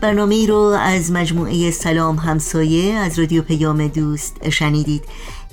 برنامه 0.00 0.34
ای 0.34 0.46
رو 0.46 0.58
از 0.80 1.12
مجموعه 1.12 1.70
سلام 1.70 2.16
همسایه 2.16 2.94
از 2.94 3.18
رادیو 3.18 3.42
پیام 3.42 3.88
دوست 3.88 4.48
شنیدید. 4.50 5.04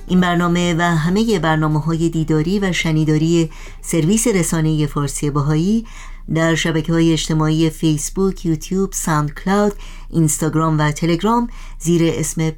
این 0.07 0.21
برنامه 0.21 0.75
و 0.77 0.81
همه 0.81 1.39
برنامه 1.39 1.79
های 1.79 2.09
دیداری 2.09 2.59
و 2.59 2.71
شنیداری 2.71 3.49
سرویس 3.81 4.27
رسانه 4.27 4.87
فارسی 4.87 5.29
باهایی 5.29 5.85
در 6.33 6.55
شبکه 6.55 6.93
های 6.93 7.13
اجتماعی 7.13 7.69
فیسبوک، 7.69 8.45
یوتیوب، 8.45 8.93
ساند 8.93 9.33
کلاود، 9.33 9.73
اینستاگرام 10.09 10.79
و 10.79 10.91
تلگرام 10.91 11.49
زیر 11.79 12.01
اسم 12.15 12.49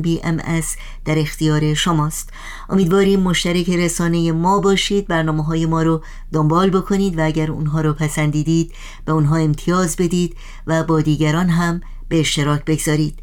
بی 0.00 0.20
ام 0.24 0.40
در 1.04 1.18
اختیار 1.18 1.74
شماست. 1.74 2.30
امیدواریم 2.68 3.20
مشترک 3.20 3.70
رسانه 3.70 4.32
ما 4.32 4.58
باشید. 4.58 5.06
برنامه 5.06 5.44
های 5.44 5.66
ما 5.66 5.82
رو 5.82 6.02
دنبال 6.32 6.70
بکنید 6.70 7.18
و 7.18 7.26
اگر 7.26 7.50
اونها 7.50 7.80
رو 7.80 7.92
پسندیدید 7.92 8.72
به 9.04 9.12
اونها 9.12 9.36
امتیاز 9.36 9.96
بدید 9.96 10.36
و 10.66 10.84
با 10.84 11.00
دیگران 11.00 11.48
هم 11.48 11.80
به 12.08 12.20
اشتراک 12.20 12.64
بگذارید. 12.64 13.18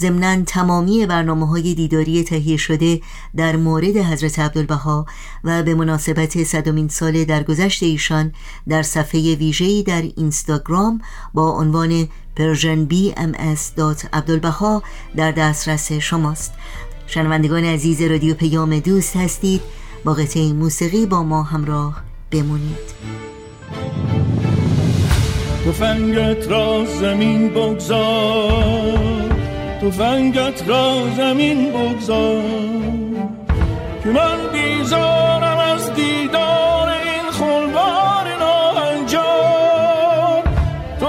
ضمنا 0.00 0.42
تمامی 0.42 1.06
برنامه 1.06 1.46
های 1.48 1.74
دیداری 1.74 2.24
تهیه 2.24 2.56
شده 2.56 3.00
در 3.36 3.56
مورد 3.56 3.96
حضرت 3.96 4.38
عبدالبها 4.38 5.06
و 5.44 5.62
به 5.62 5.74
مناسبت 5.74 6.44
صدمین 6.44 6.88
سال 6.88 7.24
درگذشت 7.24 7.82
ایشان 7.82 8.32
در 8.68 8.82
صفحه 8.82 9.34
ویژه‌ای 9.34 9.82
در 9.82 10.02
اینستاگرام 10.02 11.00
با 11.34 11.50
عنوان 11.50 12.08
Persian 12.36 12.84
BM 12.84 13.56
در 15.16 15.32
دسترس 15.32 15.92
شماست. 15.92 16.52
شنوندگان 17.06 17.64
عزیز 17.64 18.02
رادیو 18.02 18.34
پیام 18.34 18.78
دوست 18.78 19.16
هستید. 19.16 19.60
با 20.04 20.14
قطعه 20.14 20.52
موسیقی 20.52 21.06
با 21.06 21.22
ما 21.22 21.42
همراه 21.42 22.02
بمونید. 22.30 22.90
فنگت 25.72 26.48
را 26.48 26.84
زمین 27.00 27.48
بگذار. 27.48 29.29
فنگت 29.88 30.68
را 30.68 31.02
زمین 31.16 31.72
بگذار. 31.72 32.42
که 34.02 34.08
من 34.08 34.52
بیزارم 34.52 35.58
از 35.58 35.94
دیدار 35.94 36.88
این 36.88 37.30
خلوار 37.30 38.36
ناهنجار 38.38 39.70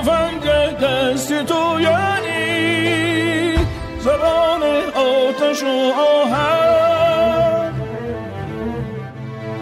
فنگ 0.05 0.45
دست 0.81 1.43
تو 1.43 1.81
یعنی 1.81 3.55
زبان 3.99 4.63
آتش 4.95 5.63
و 5.63 5.93
آهن. 6.23 7.73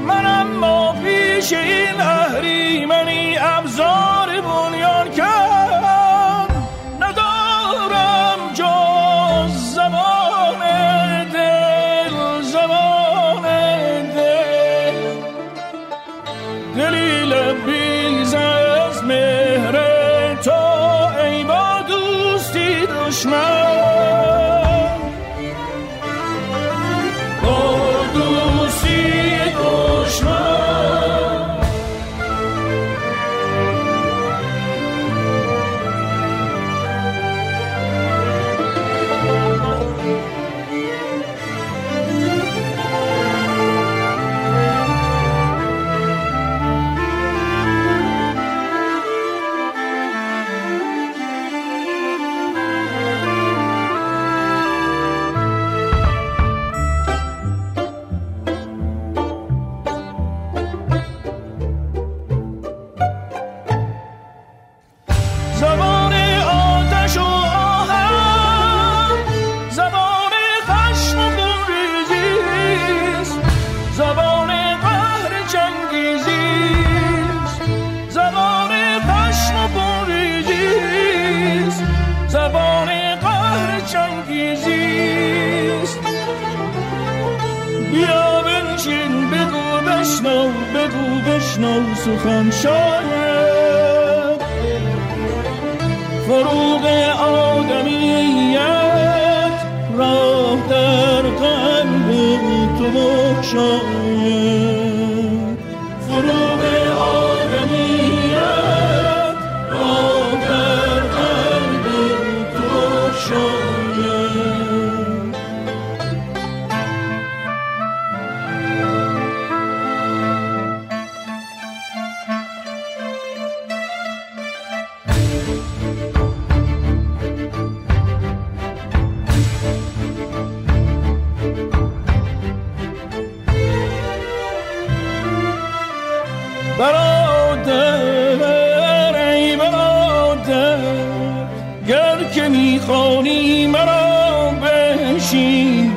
من 0.07 0.25
اما 0.25 0.95
پیش 1.03 1.53
این 1.53 2.01
اهریمنی 2.01 3.37
ابزار 3.37 4.18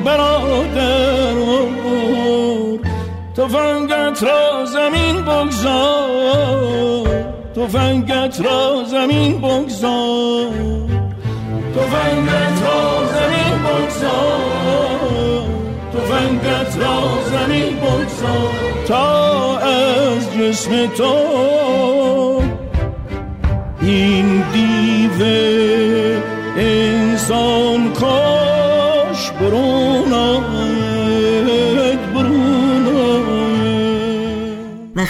برادر 0.05 1.33
تفنگت 3.37 4.23
را 4.23 4.65
زمین 4.65 5.21
بگذار. 5.25 7.07
تفنگت 7.55 8.41
را 8.41 8.83
زمین 8.87 9.41
بگذار. 9.41 10.49
تفنگت 11.75 12.61
را 12.63 13.05
زمین 13.13 13.57
بگذار. 13.63 14.53
تفنگت 15.93 16.77
را 16.77 17.01
زمین 17.31 17.75
بگذار. 17.75 18.83
تا 18.87 19.57
از 19.57 20.33
جسم 20.33 20.87
تو 20.87 21.13
این 23.81 24.43
دیو 24.53 25.23
انسان 26.57 27.93
کاش 27.93 28.32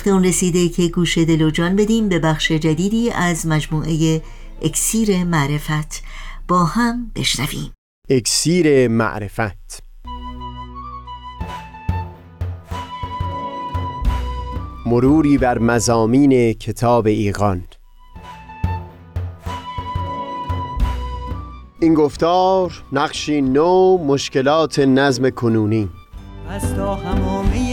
وقت 0.04 0.13
اون 0.13 0.26
رسیده 0.26 0.70
که 0.70 0.88
گوش 0.88 1.18
دل 1.18 1.42
و 1.42 1.50
جان 1.50 1.76
بدیم 1.76 2.10
به 2.10 2.20
بخش 2.20 2.52
جدیدی 2.52 3.12
از 3.12 3.48
مجموعه 3.48 4.22
اکسیر 4.62 5.24
معرفت. 5.24 6.04
با 6.48 6.63
هم 6.63 7.12
بشنویم. 7.16 7.72
اکسیر 8.10 8.88
معرفت. 8.88 9.84
مروری 14.86 15.38
بر 15.38 15.60
مزامین 15.60 16.54
کتاب 16.54 17.08
ایقان 17.08 17.63
این 21.80 21.94
گفتار 21.94 22.84
نقشی 22.92 23.42
نو 23.42 23.98
مشکلات 23.98 24.80
نظم 24.80 25.30
کنونی. 25.30 25.89
از 26.50 26.76
تا 26.76 26.96
همامه 26.96 27.73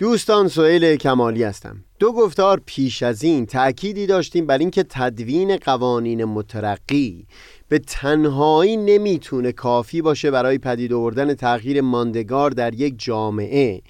دوستان 0.00 0.48
سئیل 0.48 0.96
کمالی 0.96 1.42
هستم. 1.42 1.84
دو 1.98 2.12
گفتار 2.12 2.60
پیش 2.66 3.02
از 3.02 3.22
این 3.22 3.46
تأکیدی 3.46 4.06
داشتیم 4.06 4.46
بر 4.46 4.58
اینکه 4.58 4.82
تدوین 4.82 5.56
قوانین 5.56 6.24
مترقی 6.24 7.26
به 7.68 7.78
تنهایی 7.78 8.76
نمی‌تونه 8.76 9.52
کافی 9.52 10.02
باشه 10.02 10.30
برای 10.30 10.58
پدید 10.58 10.92
آوردن 10.92 11.34
تغییر 11.34 11.80
ماندگار 11.80 12.50
در 12.50 12.74
یک 12.74 12.94
جامعه. 12.98 13.82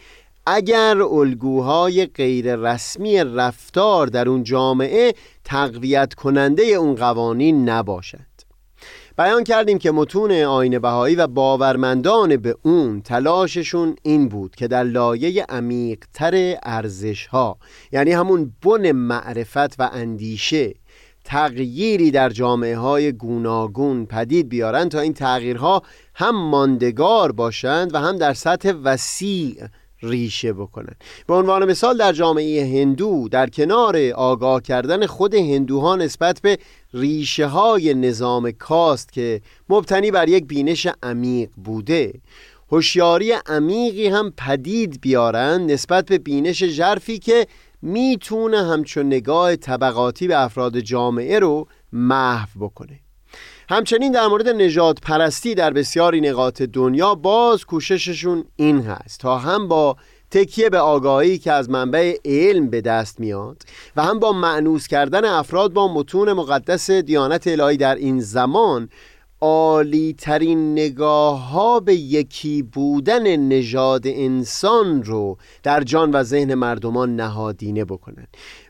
اگر 0.46 1.02
الگوهای 1.02 2.06
غیر 2.06 2.56
رسمی 2.56 3.24
رفتار 3.24 4.06
در 4.06 4.28
اون 4.28 4.42
جامعه 4.42 5.14
تقویت 5.44 6.14
کننده 6.14 6.62
اون 6.62 6.94
قوانین 6.94 7.68
نباشد. 7.68 8.30
بیان 9.18 9.44
کردیم 9.44 9.78
که 9.78 9.90
متون 9.90 10.32
آین 10.32 10.78
بهایی 10.78 11.16
و 11.16 11.26
باورمندان 11.26 12.36
به 12.36 12.56
اون 12.62 13.00
تلاششون 13.00 13.96
این 14.02 14.28
بود 14.28 14.54
که 14.56 14.68
در 14.68 14.82
لایه 14.82 15.46
عمیقتر 15.48 16.56
ارزش 16.62 17.26
ها 17.26 17.58
یعنی 17.92 18.12
همون 18.12 18.52
بن 18.62 18.92
معرفت 18.92 19.80
و 19.80 19.90
اندیشه 19.92 20.74
تغییری 21.24 22.10
در 22.10 22.30
جامعه 22.30 22.76
های 22.76 23.12
گوناگون 23.12 24.06
پدید 24.06 24.48
بیارن 24.48 24.88
تا 24.88 25.00
این 25.00 25.14
تغییرها 25.14 25.82
هم 26.14 26.50
ماندگار 26.50 27.32
باشند 27.32 27.94
و 27.94 27.98
هم 27.98 28.18
در 28.18 28.34
سطح 28.34 28.72
وسیع 28.84 29.64
ریشه 30.02 30.52
بکنن. 30.52 30.94
به 31.26 31.34
عنوان 31.34 31.64
مثال 31.64 31.96
در 31.96 32.12
جامعه 32.12 32.64
هندو 32.64 33.28
در 33.28 33.50
کنار 33.50 33.96
آگاه 34.10 34.62
کردن 34.62 35.06
خود 35.06 35.34
هندوها 35.34 35.96
نسبت 35.96 36.40
به 36.40 36.58
ریشه 36.94 37.46
های 37.46 37.94
نظام 37.94 38.50
کاست 38.50 39.12
که 39.12 39.40
مبتنی 39.68 40.10
بر 40.10 40.28
یک 40.28 40.44
بینش 40.44 40.86
عمیق 41.02 41.50
بوده 41.64 42.12
هوشیاری 42.72 43.32
عمیقی 43.32 44.08
هم 44.08 44.32
پدید 44.36 45.00
بیارن 45.00 45.66
نسبت 45.66 46.06
به 46.06 46.18
بینش 46.18 46.64
ژرفی 46.64 47.18
که 47.18 47.46
می‌تونه 47.82 48.62
همچون 48.62 49.06
نگاه 49.06 49.56
طبقاتی 49.56 50.28
به 50.28 50.42
افراد 50.42 50.80
جامعه 50.80 51.38
رو 51.38 51.68
محو 51.92 52.60
بکنه. 52.60 53.00
همچنین 53.72 54.12
در 54.12 54.26
مورد 54.26 54.48
نجات 54.48 55.00
پرستی 55.00 55.54
در 55.54 55.72
بسیاری 55.72 56.20
نقاط 56.20 56.62
دنیا 56.62 57.14
باز 57.14 57.64
کوشششون 57.64 58.44
این 58.56 58.80
هست. 58.80 59.20
تا 59.20 59.38
هم 59.38 59.68
با 59.68 59.96
تکیه 60.30 60.70
به 60.70 60.78
آگاهی 60.78 61.38
که 61.38 61.52
از 61.52 61.70
منبع 61.70 62.16
علم 62.24 62.70
به 62.70 62.80
دست 62.80 63.20
میاد 63.20 63.62
و 63.96 64.02
هم 64.02 64.18
با 64.18 64.32
معنوس 64.32 64.86
کردن 64.86 65.24
افراد 65.24 65.72
با 65.72 65.94
متون 65.94 66.32
مقدس 66.32 66.90
دیانت 66.90 67.46
الهی 67.46 67.76
در 67.76 67.94
این 67.94 68.20
زمان 68.20 68.88
عالی 69.40 70.14
ترین 70.18 70.72
نگاه 70.72 71.48
ها 71.48 71.80
به 71.80 71.94
یکی 71.94 72.62
بودن 72.62 73.36
نژاد 73.36 74.02
انسان 74.06 75.02
رو 75.02 75.38
در 75.62 75.82
جان 75.82 76.10
و 76.10 76.22
ذهن 76.22 76.54
مردمان 76.54 77.16
نهادینه 77.16 77.84
بکنن. 77.84 78.26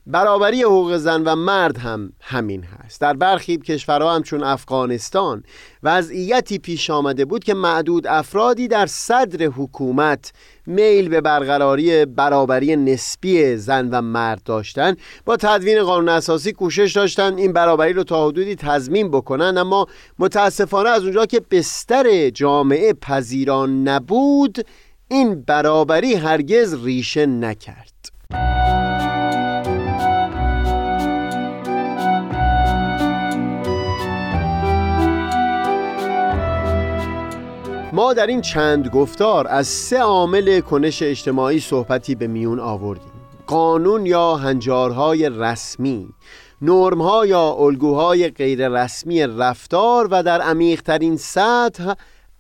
برابری 0.07 0.63
حقوق 0.63 0.97
زن 0.97 1.23
و 1.25 1.37
مرد 1.37 1.79
هم 1.79 2.13
همین 2.21 2.63
هست. 2.63 3.01
در 3.01 3.13
برخی 3.13 3.57
کشورها 3.57 4.15
همچون 4.15 4.43
افغانستان 4.43 5.43
وضعیتی 5.83 6.59
پیش 6.59 6.91
آمده 6.91 7.25
بود 7.25 7.45
که 7.45 7.55
معدود 7.55 8.07
افرادی 8.07 8.69
در 8.69 8.87
صدر 8.87 9.47
حکومت 9.47 10.33
میل 10.67 11.09
به 11.09 11.21
برقراری 11.21 12.07
برابری 12.07 12.77
نسبی 12.77 13.57
زن 13.57 13.89
و 13.91 14.01
مرد 14.01 14.43
داشتن. 14.43 14.97
با 15.25 15.37
تدوین 15.37 15.83
قانون 15.83 16.09
اساسی 16.09 16.53
کوشش 16.53 16.93
داشتن 16.93 17.39
این 17.39 17.53
برابری 17.53 17.93
رو 17.93 18.05
تا 18.05 18.29
حدودی 18.29 18.55
تضمین 18.55 19.11
بکنن 19.11 19.59
اما 19.59 19.87
متاسفانه 20.19 20.91
از 20.91 21.03
اونجا 21.03 21.27
که 21.27 21.41
بستر 21.51 22.31
جامعه 22.31 22.93
پذیران 22.93 23.89
نبود 23.89 24.59
این 25.09 25.43
برابری 25.43 26.15
هرگز 26.15 26.85
ریشه 26.85 27.27
نکرد. 27.27 28.10
ما 37.93 38.13
در 38.13 38.27
این 38.27 38.41
چند 38.41 38.89
گفتار 38.89 39.47
از 39.49 39.67
سه 39.67 39.99
عامل 39.99 40.61
کنش 40.61 41.03
اجتماعی 41.03 41.61
صحبتی 41.61 42.15
به 42.15 42.27
میون 42.27 42.61
آوردیم. 42.61 43.13
قانون 43.47 44.07
یا 44.07 44.37
هنجارهای 44.37 45.29
رسمی 45.29 46.09
نرمها 46.63 47.27
یا 47.27 47.53
الگوهای 47.53 48.29
غیر 48.29 48.69
رسمی 48.69 49.23
رفتار 49.23 50.09
و 50.11 50.23
در 50.23 50.41
عمیقترین 50.41 51.17
سطح 51.17 51.93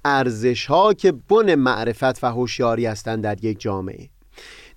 ارزشها 0.04 0.94
که 0.94 1.12
بن 1.12 1.54
معرفت 1.54 2.24
و 2.24 2.26
هوشیاری 2.26 2.86
هستند 2.86 3.22
در 3.22 3.44
یک 3.44 3.60
جامعه. 3.60 4.08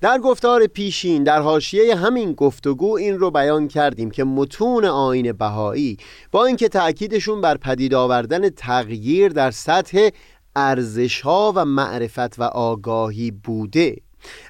در 0.04 0.20
گفتار 0.20 0.68
پیشین 0.68 1.24
در 1.24 1.42
حاشیه 1.42 1.96
همین 1.96 2.34
گفتگو 2.34 2.98
این 2.98 3.20
رو 3.20 3.32
بیان 3.32 3.68
کردیم 3.68 4.12
که 4.12 4.24
متون 4.24 4.86
آین 4.86 5.32
بهایی 5.32 5.98
با 6.32 6.46
اینکه 6.46 6.70
تأکیدشون 6.70 7.42
بر 7.42 7.58
پدید 7.58 7.94
آوردن 7.94 8.50
تغییر 8.50 9.30
در 9.30 9.52
سطح 9.52 10.10
ارزشها 10.56 11.54
و 11.56 11.66
معرفت 11.66 12.40
و 12.40 12.44
آگاهی 12.44 13.32
بوده. 13.32 13.96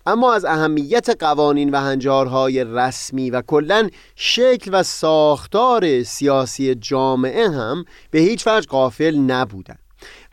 اما 0.05 0.33
از 0.33 0.45
اهمیت 0.45 1.09
قوانین 1.19 1.71
و 1.71 1.77
هنجارهای 1.77 2.63
رسمی 2.63 3.29
و 3.29 3.41
کلا 3.41 3.89
شکل 4.15 4.71
و 4.73 4.83
ساختار 4.83 6.03
سیاسی 6.03 6.75
جامعه 6.75 7.49
هم 7.49 7.85
به 8.11 8.19
هیچ 8.19 8.47
وجه 8.47 8.67
غافل 8.67 9.15
نبودند. 9.15 9.82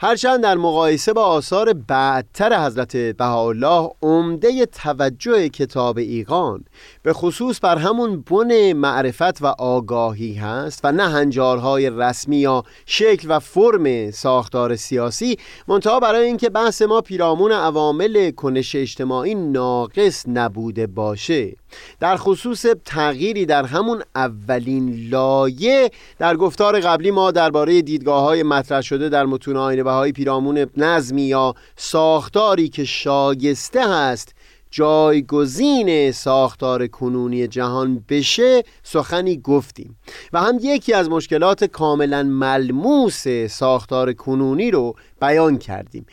هرچند 0.02 0.42
در 0.42 0.54
مقایسه 0.54 1.12
با 1.12 1.24
آثار 1.24 1.72
بعدتر 1.72 2.66
حضرت 2.66 2.96
بهاءالله 2.96 3.90
عمده 4.02 4.66
توجه 4.66 5.48
کتاب 5.48 5.98
ایقان 5.98 6.64
به 7.02 7.12
خصوص 7.12 7.60
بر 7.62 7.78
همون 7.78 8.20
بن 8.30 8.72
معرفت 8.72 9.42
و 9.42 9.46
آگاهی 9.46 10.34
هست 10.34 10.80
و 10.84 10.92
نه 10.92 11.08
هنجارهای 11.08 11.90
رسمی 11.90 12.36
یا 12.36 12.64
شکل 12.86 13.26
و 13.30 13.38
فرم 13.38 14.10
ساختار 14.10 14.76
سیاسی 14.76 15.38
منتها 15.68 16.00
برای 16.00 16.26
اینکه 16.26 16.50
بحث 16.50 16.82
ما 16.82 17.00
پیرامون 17.00 17.52
عوامل 17.52 18.30
کنش 18.30 18.76
اجتماعی 18.76 19.34
ناقص 19.34 20.24
نبوده 20.28 20.86
باشه. 20.86 21.56
در 22.00 22.16
خصوص 22.16 22.66
تغییری 22.84 23.46
در 23.46 23.64
همون 23.64 24.02
اولین 24.14 25.08
لایه 25.10 25.90
در 26.18 26.36
گفتار 26.36 26.80
قبلی 26.80 27.10
ما 27.10 27.30
درباره 27.30 27.82
دیدگاه 27.82 28.22
های 28.22 28.42
مطرح 28.42 28.80
شده 28.80 29.08
در 29.08 29.26
متون 29.26 29.56
آینه 29.90 30.00
بهای 30.00 30.12
پیرامون 30.12 30.66
نظمی 30.76 31.22
یا 31.22 31.54
ساختاری 31.76 32.68
که 32.68 32.84
شایسته 32.84 33.88
هست 33.88 34.34
جایگزین 34.70 36.12
ساختار 36.12 36.86
کنونی 36.86 37.48
جهان 37.48 38.04
بشه 38.08 38.62
سخنی 38.82 39.36
گفتیم. 39.36 39.96
و 40.32 40.40
هم 40.40 40.58
یکی 40.62 40.92
از 40.92 41.10
مشکلات 41.10 41.64
کاملا 41.64 42.22
ملموس 42.22 43.28
ساختار 43.48 44.12
کنونی 44.12 44.70
رو 44.70 44.94
بیان 45.20 45.58
کردیم. 45.58 46.06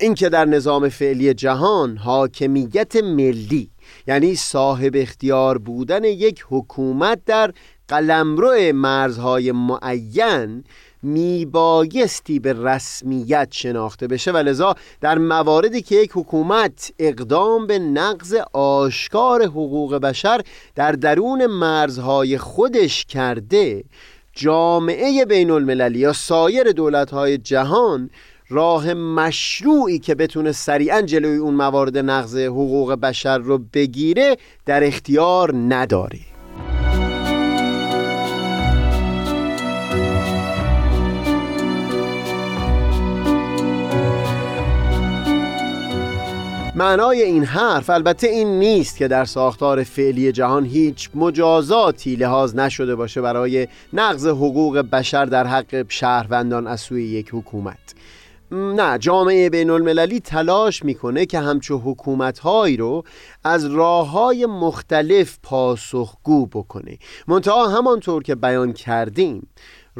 اینکه 0.00 0.28
در 0.28 0.44
نظام 0.44 0.88
فعلی 0.88 1.34
جهان 1.34 1.96
حاکمیت 1.96 2.96
ملی 2.96 3.70
یعنی 4.06 4.34
صاحب 4.34 4.92
اختیار 4.96 5.58
بودن 5.58 6.04
یک 6.04 6.44
حکومت 6.50 7.24
در 7.26 7.52
قلمرو 7.88 8.72
مرزهای 8.74 9.52
معین 9.52 10.64
میبایستی 11.02 12.38
به 12.38 12.52
رسمیت 12.52 13.48
شناخته 13.50 14.06
بشه 14.06 14.32
و 14.32 14.36
لذا 14.36 14.74
در 15.00 15.18
مواردی 15.18 15.82
که 15.82 15.94
یک 15.94 16.10
حکومت 16.14 16.92
اقدام 16.98 17.66
به 17.66 17.78
نقض 17.78 18.34
آشکار 18.52 19.42
حقوق 19.42 19.94
بشر 19.94 20.40
در 20.74 20.92
درون 20.92 21.46
مرزهای 21.46 22.38
خودش 22.38 23.04
کرده 23.04 23.84
جامعه 24.32 25.24
بین 25.24 25.50
المللی 25.50 25.98
یا 25.98 26.12
سایر 26.12 26.72
دولتهای 26.72 27.38
جهان 27.38 28.10
راه 28.48 28.94
مشروعی 28.94 29.98
که 29.98 30.14
بتونه 30.14 30.52
سریعا 30.52 31.02
جلوی 31.02 31.36
اون 31.36 31.54
موارد 31.54 31.98
نقض 31.98 32.36
حقوق 32.36 32.92
بشر 32.92 33.38
رو 33.38 33.58
بگیره 33.58 34.36
در 34.66 34.84
اختیار 34.84 35.54
نداره. 35.54 36.27
معنای 46.78 47.22
این 47.22 47.44
حرف 47.44 47.90
البته 47.90 48.28
این 48.28 48.58
نیست 48.58 48.96
که 48.96 49.08
در 49.08 49.24
ساختار 49.24 49.82
فعلی 49.82 50.32
جهان 50.32 50.64
هیچ 50.64 51.10
مجازاتی 51.14 52.16
لحاظ 52.16 52.54
نشده 52.54 52.96
باشه 52.96 53.20
برای 53.20 53.68
نقض 53.92 54.26
حقوق 54.26 54.78
بشر 54.78 55.24
در 55.24 55.46
حق 55.46 55.86
شهروندان 55.88 56.66
از 56.66 56.80
سوی 56.80 57.04
یک 57.04 57.28
حکومت. 57.32 57.94
نه 58.52 58.98
جامعه 58.98 59.50
بین 59.50 59.70
المللی 59.70 60.20
تلاش 60.20 60.84
می‌کنه 60.84 61.26
که 61.26 61.38
همچو 61.38 61.78
حکومت 61.78 62.38
هایی 62.38 62.76
رو 62.76 63.04
از 63.44 63.64
راه 63.64 64.10
های 64.10 64.46
مختلف 64.46 65.38
پاسخگو 65.42 66.46
بکنه. 66.46 66.98
منتها 67.28 67.68
همانطور 67.68 68.22
که 68.22 68.34
بیان 68.34 68.72
کردیم 68.72 69.48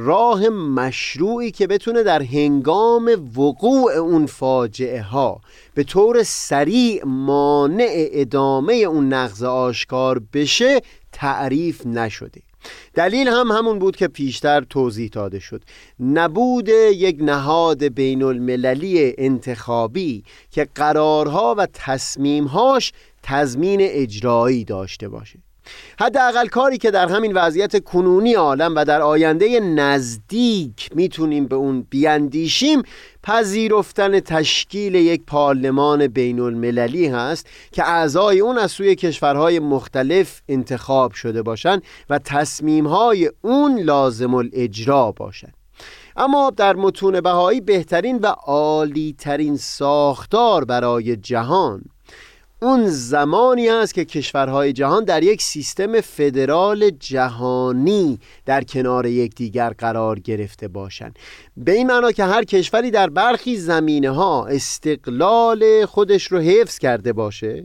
راه 0.00 0.48
مشروعی 0.48 1.50
که 1.50 1.66
بتونه 1.66 2.02
در 2.02 2.22
هنگام 2.22 3.30
وقوع 3.36 3.92
اون 3.92 4.26
فاجعه 4.26 5.02
ها 5.02 5.40
به 5.74 5.84
طور 5.84 6.22
سریع 6.22 7.04
مانع 7.04 8.08
ادامه 8.12 8.74
اون 8.74 9.12
نقض 9.12 9.42
آشکار 9.42 10.22
بشه 10.32 10.80
تعریف 11.12 11.86
نشده. 11.86 12.42
دلیل 12.94 13.28
هم 13.28 13.52
همون 13.52 13.78
بود 13.78 13.96
که 13.96 14.08
پیشتر 14.08 14.60
توضیح 14.60 15.10
داده 15.12 15.38
شد. 15.38 15.62
نبود 16.00 16.68
یک 16.92 17.16
نهاد 17.20 17.84
بین 17.84 18.22
المللی 18.22 19.14
انتخابی 19.18 20.24
که 20.50 20.68
قرارها 20.74 21.54
و 21.58 21.66
تصمیمهاش 21.72 22.92
تضمین 23.22 23.78
اجرایی 23.82 24.64
داشته 24.64 25.08
باشه. 25.08 25.38
حداقل 26.00 26.46
کاری 26.46 26.78
که 26.78 26.90
در 26.90 27.08
همین 27.08 27.32
وضعیت 27.32 27.84
کنونی 27.84 28.34
عالم 28.34 28.74
و 28.76 28.84
در 28.84 29.02
آینده 29.02 29.60
نزدیک 29.60 30.90
می‌تونیم 30.94 31.46
به 31.46 31.56
اون 31.56 31.86
بیاندیشیم 31.90 32.82
پذیرفتن 33.22 34.20
تشکیل 34.20 34.94
یک 34.94 35.22
پارلمان 35.26 36.06
بین 36.06 36.40
المللی 36.40 37.06
هست 37.06 37.46
که 37.72 37.84
اعضای 37.84 38.40
اون 38.40 38.58
از 38.58 38.70
سوی 38.70 38.94
کشورهای 38.94 39.58
مختلف 39.58 40.42
انتخاب 40.48 41.12
شده 41.12 41.42
باشند 41.42 41.82
و 42.10 42.18
تصمیمهای 42.18 43.30
اون 43.42 43.80
لازم 43.80 44.34
الاجرا 44.34 45.12
باشند 45.12 45.54
اما 46.16 46.52
در 46.56 46.76
متون 46.76 47.20
بهایی 47.20 47.60
بهترین 47.60 48.18
و 48.18 48.26
عالی 48.26 49.14
ترین 49.18 49.56
ساختار 49.56 50.64
برای 50.64 51.16
جهان 51.16 51.82
اون 52.62 52.88
زمانی 52.88 53.68
است 53.68 53.94
که 53.94 54.04
کشورهای 54.04 54.72
جهان 54.72 55.04
در 55.04 55.22
یک 55.22 55.42
سیستم 55.42 56.00
فدرال 56.00 56.90
جهانی 56.90 58.18
در 58.46 58.64
کنار 58.64 59.06
یکدیگر 59.06 59.70
قرار 59.70 60.18
گرفته 60.18 60.68
باشند. 60.68 61.18
به 61.56 61.72
این 61.72 61.86
معنا 61.86 62.12
که 62.12 62.24
هر 62.24 62.44
کشوری 62.44 62.90
در 62.90 63.10
برخی 63.10 63.56
زمینه 63.56 64.10
ها 64.10 64.46
استقلال 64.46 65.86
خودش 65.86 66.24
رو 66.24 66.38
حفظ 66.38 66.78
کرده 66.78 67.12
باشه 67.12 67.64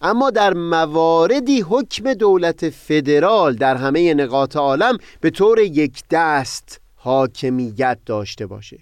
اما 0.00 0.30
در 0.30 0.54
مواردی 0.54 1.60
حکم 1.60 2.14
دولت 2.14 2.70
فدرال 2.70 3.54
در 3.54 3.76
همه 3.76 4.14
نقاط 4.14 4.56
عالم 4.56 4.98
به 5.20 5.30
طور 5.30 5.58
یک 5.58 6.02
دست 6.10 6.80
حاکمیت 6.96 7.98
داشته 8.06 8.46
باشه. 8.46 8.78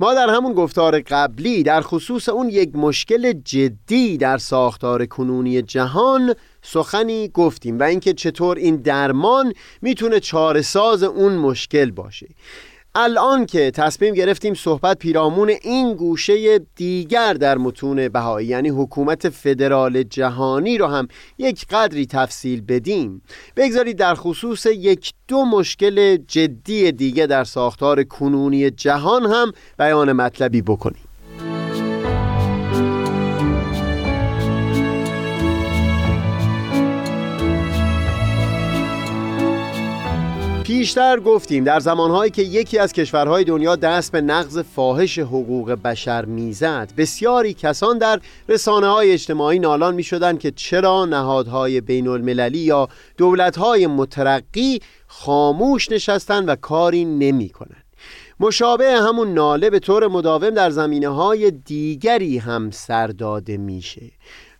ما 0.00 0.14
در 0.14 0.30
همون 0.30 0.52
گفتار 0.52 1.00
قبلی 1.00 1.62
در 1.62 1.80
خصوص 1.80 2.28
اون 2.28 2.48
یک 2.48 2.70
مشکل 2.74 3.32
جدی 3.32 4.16
در 4.16 4.38
ساختار 4.38 5.06
کنونی 5.06 5.62
جهان 5.62 6.34
سخنی 6.62 7.28
گفتیم 7.28 7.78
و 7.78 7.82
اینکه 7.82 8.12
چطور 8.12 8.56
این 8.56 8.76
درمان 8.76 9.52
می‌تونه 9.82 10.20
چارساز 10.20 11.02
اون 11.02 11.36
مشکل 11.36 11.90
باشه. 11.90 12.26
الان 12.96 13.46
که 13.46 13.70
تصمیم 13.70 14.14
گرفتیم 14.14 14.54
صحبت 14.54 14.98
پیرامون 14.98 15.48
این 15.62 15.94
گوشه 15.94 16.58
دیگر 16.58 17.34
در 17.34 17.58
متون 17.58 18.08
بهایی 18.08 18.48
یعنی 18.48 18.68
حکومت 18.68 19.28
فدرال 19.28 20.02
جهانی 20.02 20.78
رو 20.78 20.86
هم 20.86 21.08
یک 21.38 21.66
قدری 21.66 22.06
تفصیل 22.06 22.60
بدیم. 22.60 23.22
بگذارید 23.56 23.96
در 23.96 24.14
خصوص 24.14 24.66
یک 24.66 25.12
دو 25.28 25.44
مشکل 25.44 26.16
جدی 26.16 26.92
دیگه 26.92 27.26
در 27.26 27.44
ساختار 27.44 28.02
کنونی 28.02 28.70
جهان 28.70 29.26
هم 29.26 29.52
بیان 29.78 30.12
مطلبی 30.12 30.62
بکنیم. 30.62 31.03
پیشتر 40.84 41.20
گفتیم 41.20 41.64
در 41.64 41.80
زمانهایی 41.80 42.30
که 42.30 42.42
یکی 42.42 42.78
از 42.78 42.92
کشورهای 42.92 43.44
دنیا 43.44 43.76
دست 43.76 44.12
به 44.12 44.20
نقض 44.20 44.58
فاحش 44.58 45.18
حقوق 45.18 45.70
بشر 45.70 46.24
می‌زد 46.24 46.92
بسیاری 46.96 47.54
کسان 47.54 47.98
در 47.98 48.20
رسانه 48.48 48.86
های 48.86 49.12
اجتماعی 49.12 49.58
نالان 49.58 49.94
می 49.94 50.02
شدن 50.02 50.36
که 50.36 50.50
چرا 50.50 51.04
نهادهای 51.04 51.80
بین 51.80 52.08
المللی 52.08 52.58
یا 52.58 52.88
دولتهای 53.16 53.86
مترقی 53.86 54.80
خاموش 55.06 55.92
نشستن 55.92 56.44
و 56.44 56.56
کاری 56.56 57.04
نمی 57.04 57.48
کنن. 57.48 57.82
مشابه 58.40 58.92
همون 58.92 59.34
ناله 59.34 59.70
به 59.70 59.78
طور 59.78 60.08
مداوم 60.08 60.50
در 60.50 60.70
زمینه 60.70 61.08
های 61.08 61.50
دیگری 61.50 62.38
هم 62.38 62.70
سر 62.70 63.06
داده 63.06 63.56
میشه 63.56 64.10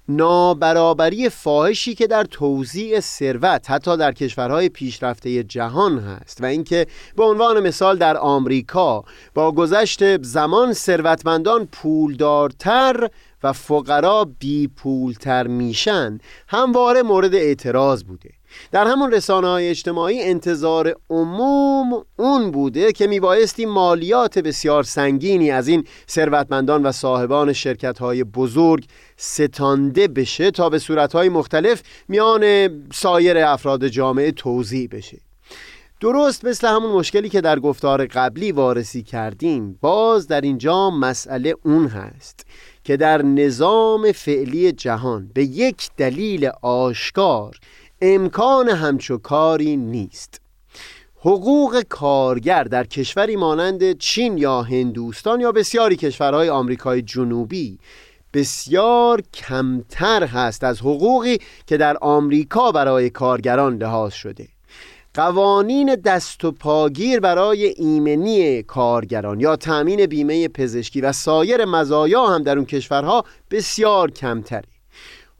نابرابری 0.08 1.28
فاحشی 1.28 1.94
که 1.94 2.06
در 2.06 2.24
توزیع 2.24 3.00
ثروت 3.00 3.70
حتی 3.70 3.96
در 3.96 4.12
کشورهای 4.12 4.68
پیشرفته 4.68 5.42
جهان 5.42 5.98
هست 5.98 6.40
و 6.42 6.46
اینکه 6.46 6.86
به 7.16 7.24
عنوان 7.24 7.60
مثال 7.60 7.98
در 7.98 8.16
آمریکا 8.16 9.04
با 9.34 9.52
گذشت 9.52 10.22
زمان 10.22 10.72
ثروتمندان 10.72 11.68
پولدارتر 11.72 13.08
و 13.42 13.52
فقرا 13.52 14.26
بی 14.38 14.68
پولتر 14.68 15.46
میشن 15.46 16.18
همواره 16.48 17.02
مورد 17.02 17.34
اعتراض 17.34 18.04
بوده. 18.04 18.30
در 18.72 18.86
همون 18.86 19.12
رسانه 19.12 19.48
های 19.48 19.68
اجتماعی 19.68 20.22
انتظار 20.22 20.94
عموم 21.10 22.04
اون 22.16 22.50
بوده 22.50 22.92
که 22.92 23.06
میبایستی 23.06 23.66
مالیات 23.66 24.38
بسیار 24.38 24.82
سنگینی 24.82 25.50
از 25.50 25.68
این 25.68 25.84
ثروتمندان 26.08 26.82
و 26.82 26.92
صاحبان 26.92 27.52
شرکت 27.52 27.98
های 27.98 28.24
بزرگ 28.24 28.84
ستانده 29.16 30.08
بشه 30.08 30.50
تا 30.50 30.68
به 30.68 30.78
صورت 30.78 31.12
های 31.12 31.28
مختلف 31.28 31.82
میان 32.08 32.70
سایر 32.92 33.38
افراد 33.38 33.88
جامعه 33.88 34.32
توضیح 34.32 34.88
بشه. 34.92 35.18
درست 36.00 36.44
مثل 36.44 36.68
همون 36.68 36.90
مشکلی 36.90 37.28
که 37.28 37.40
در 37.40 37.58
گفتار 37.58 38.06
قبلی 38.06 38.52
وارسی 38.52 39.02
کردیم 39.02 39.78
باز 39.80 40.28
در 40.28 40.40
اینجا 40.40 40.90
مسئله 40.90 41.54
اون 41.62 41.86
هست 41.86 42.46
که 42.84 42.96
در 42.96 43.22
نظام 43.22 44.12
فعلی 44.12 44.72
جهان 44.72 45.30
به 45.34 45.44
یک 45.44 45.90
دلیل 45.96 46.50
آشکار 46.62 47.56
امکان 48.02 48.68
همچو 48.68 49.18
کاری 49.18 49.76
نیست. 49.76 50.40
حقوق 51.20 51.82
کارگر 51.88 52.64
در 52.64 52.84
کشوری 52.84 53.36
مانند 53.36 53.98
چین 53.98 54.38
یا 54.38 54.62
هندوستان 54.62 55.40
یا 55.40 55.52
بسیاری 55.52 55.96
کشورهای 55.96 56.48
آمریکای 56.48 57.02
جنوبی 57.02 57.78
بسیار 58.34 59.22
کمتر 59.34 60.24
هست 60.24 60.64
از 60.64 60.80
حقوقی 60.80 61.38
که 61.66 61.76
در 61.76 61.96
آمریکا 62.00 62.72
برای 62.72 63.10
کارگران 63.10 63.76
لحاظ 63.76 64.12
شده. 64.12 64.48
قوانین 65.14 65.94
دست 65.94 66.44
و 66.44 66.52
پاگیر 66.52 67.20
برای 67.20 67.64
ایمنی 67.66 68.62
کارگران 68.62 69.40
یا 69.40 69.56
تأمین 69.56 70.06
بیمه 70.06 70.48
پزشکی 70.48 71.00
و 71.00 71.12
سایر 71.12 71.64
مزایا 71.64 72.26
هم 72.26 72.42
در 72.42 72.56
اون 72.56 72.66
کشورها 72.66 73.24
بسیار 73.50 74.10
کمتره. 74.10 74.73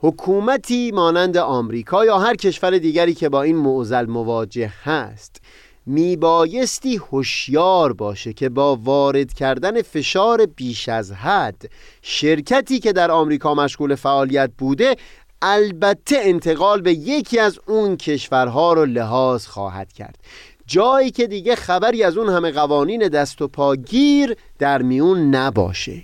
حکومتی 0.05 0.91
مانند 0.91 1.37
آمریکا 1.37 2.05
یا 2.05 2.19
هر 2.19 2.35
کشور 2.35 2.79
دیگری 2.79 3.15
که 3.15 3.29
با 3.29 3.43
این 3.43 3.57
معضل 3.57 4.07
مواجه 4.07 4.73
هست 4.85 5.41
میبایستی 5.87 6.97
هوشیار 6.97 7.93
باشه 7.93 8.33
که 8.33 8.49
با 8.49 8.77
وارد 8.77 9.33
کردن 9.33 9.83
فشار 9.83 10.47
بیش 10.47 10.89
از 10.89 11.13
حد 11.13 11.71
شرکتی 12.03 12.79
که 12.79 12.93
در 12.93 13.11
آمریکا 13.11 13.55
مشغول 13.55 13.95
فعالیت 13.95 14.51
بوده 14.59 14.97
البته 15.43 16.17
انتقال 16.21 16.81
به 16.81 16.93
یکی 16.93 17.39
از 17.39 17.59
اون 17.67 17.97
کشورها 17.97 18.73
رو 18.73 18.85
لحاظ 18.85 19.47
خواهد 19.47 19.93
کرد. 19.93 20.19
جایی 20.67 21.11
که 21.11 21.27
دیگه 21.27 21.55
خبری 21.55 22.03
از 22.03 22.17
اون 22.17 22.29
همه 22.29 22.51
قوانین 22.51 23.09
دست 23.09 23.43
و 23.43 23.49
پاگیر 23.49 24.37
در 24.59 24.83
میون 24.83 25.35
نباشه. 25.35 26.03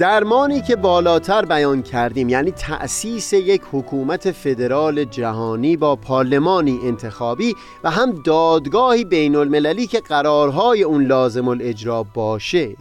درمانی 0.00 0.60
که 0.60 0.76
بالاتر 0.76 1.44
بیان 1.44 1.82
کردیم 1.82 2.28
یعنی 2.28 2.50
تأسیس 2.50 3.32
یک 3.32 3.62
حکومت 3.72 4.30
فدرال 4.30 5.04
جهانی 5.04 5.76
با 5.76 5.96
پارلمانی 5.96 6.78
انتخابی 6.84 7.54
و 7.84 7.90
هم 7.90 8.22
دادگاهی 8.24 9.04
بین 9.04 9.36
المللی 9.36 9.86
که 9.86 10.00
قرارهای 10.00 10.82
اون 10.82 11.04
لازم 11.06 11.48
الاجرا 11.48 12.02
باشه. 12.02 12.76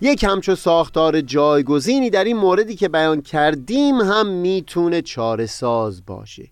یک 0.00 0.24
همچو 0.24 0.54
ساختار 0.54 1.20
جایگزینی 1.20 2.10
در 2.10 2.24
این 2.24 2.36
موردی 2.36 2.76
که 2.76 2.88
بیان 2.88 3.22
کردیم 3.22 4.00
هم 4.00 4.26
می‌تونه 4.26 5.02
چاره 5.02 5.46
ساز 5.46 6.06
باشه. 6.06 6.48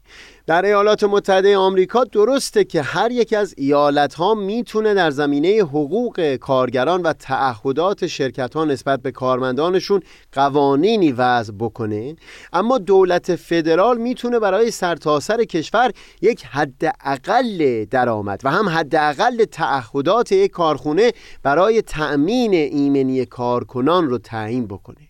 در 0.48 0.64
ایالات 0.64 1.04
متحده 1.04 1.56
آمریکا 1.56 2.04
درسته 2.04 2.64
که 2.64 2.82
هر 2.82 3.10
یک 3.10 3.32
از 3.32 3.54
ایالت 3.56 4.14
ها 4.14 4.34
می‌تونه 4.34 4.94
در 4.94 5.10
زمینه 5.10 5.48
حقوق 5.48 6.34
کارگران 6.36 7.02
و 7.02 7.12
تعهدات 7.12 8.06
شرکت 8.06 8.56
ها 8.56 8.64
نسبت 8.64 9.02
به 9.02 9.10
کارمندانشون 9.10 10.02
قوانینی 10.32 11.12
وضع 11.12 11.52
بکنه 11.58 12.16
اما 12.52 12.78
دولت 12.78 13.36
فدرال 13.36 13.98
می‌تونه 13.98 14.38
برای 14.38 14.70
سرتاسر 14.70 15.36
سر 15.36 15.44
کشور 15.44 15.92
یک 16.22 16.44
حد 16.44 16.96
اقل 17.04 17.84
درآمد 17.84 18.40
و 18.44 18.50
هم 18.50 18.68
حد 18.68 18.94
اقل 18.96 19.44
تعهدات 19.44 20.32
یک 20.32 20.50
کارخونه 20.50 21.12
برای 21.42 21.82
تأمین 21.82 22.54
ایمنی 22.54 23.26
کارکنان 23.26 24.08
رو 24.08 24.18
تعیین 24.18 24.66
بکنه. 24.66 25.07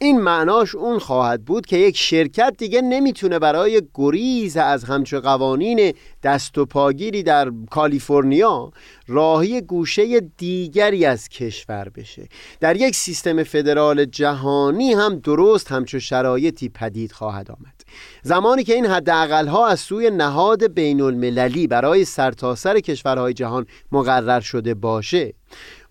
این 0.00 0.20
معناش 0.20 0.74
اون 0.74 0.98
خواهد 0.98 1.44
بود 1.44 1.66
که 1.66 1.76
یک 1.76 1.96
شرکت 1.96 2.54
دیگه 2.58 2.82
نمی‌تونه 2.82 3.38
برای 3.38 3.82
گریز 3.94 4.56
از 4.56 4.84
همچو 4.84 5.20
قوانین 5.20 5.92
دست 6.22 6.58
و 6.58 6.66
پاگیری 6.66 7.22
در 7.22 7.52
کالیفرنیا 7.70 8.70
راهی 9.08 9.60
گوشه 9.60 10.20
دیگری 10.20 11.04
از 11.04 11.28
کشور 11.28 11.88
بشه. 11.88 12.28
در 12.60 12.76
یک 12.76 12.96
سیستم 12.96 13.42
فدرال 13.42 14.04
جهانی 14.04 14.92
هم 14.92 15.18
درست 15.18 15.72
همچو 15.72 16.00
شرایطی 16.00 16.68
پدید 16.68 17.12
خواهد 17.12 17.50
آمد. 17.50 17.74
زمانی 18.22 18.64
که 18.64 18.74
این 18.74 18.86
حداقل 18.86 19.46
ها 19.46 19.66
از 19.66 19.80
سوی 19.80 20.10
نهاد 20.10 20.74
بین 20.74 21.00
المللی 21.00 21.66
برای 21.66 22.04
سرتاسر 22.04 22.74
سر 22.74 22.80
کشورهای 22.80 23.32
جهان 23.32 23.66
مقرر 23.92 24.40
شده 24.40 24.74
باشه 24.74 25.34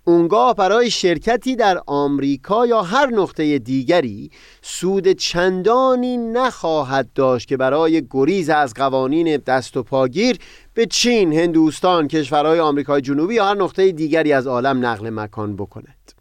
اونگاه 0.08 0.55
برای 0.55 0.91
شرکتی 0.91 1.55
در 1.55 1.82
آمریکا 1.88 2.66
یا 2.66 2.82
هر 2.82 3.08
نقطه 3.08 3.60
دیگری 3.60 4.32
سود 4.62 5.08
چندانی 5.08 6.18
نخواهد 6.18 7.14
داشت 7.16 7.47
که 7.47 7.58
برای 7.58 8.08
گریز 8.12 8.49
از 8.49 8.74
قوانین 8.74 9.38
دست 9.38 9.78
و 9.78 9.84
پاگیر 9.84 10.38
به 10.74 10.86
چین، 10.86 11.34
هندوستان، 11.34 12.08
کشورهای 12.08 12.60
آمریکای 12.60 13.01
جنوبی 13.01 13.36
یا 13.36 13.45
هر 13.45 13.55
نقطه 13.55 13.91
دیگری 13.91 14.34
از 14.34 14.47
عالم 14.47 14.86
نقل 14.86 15.10
مکان 15.10 15.55
بکند. 15.55 16.12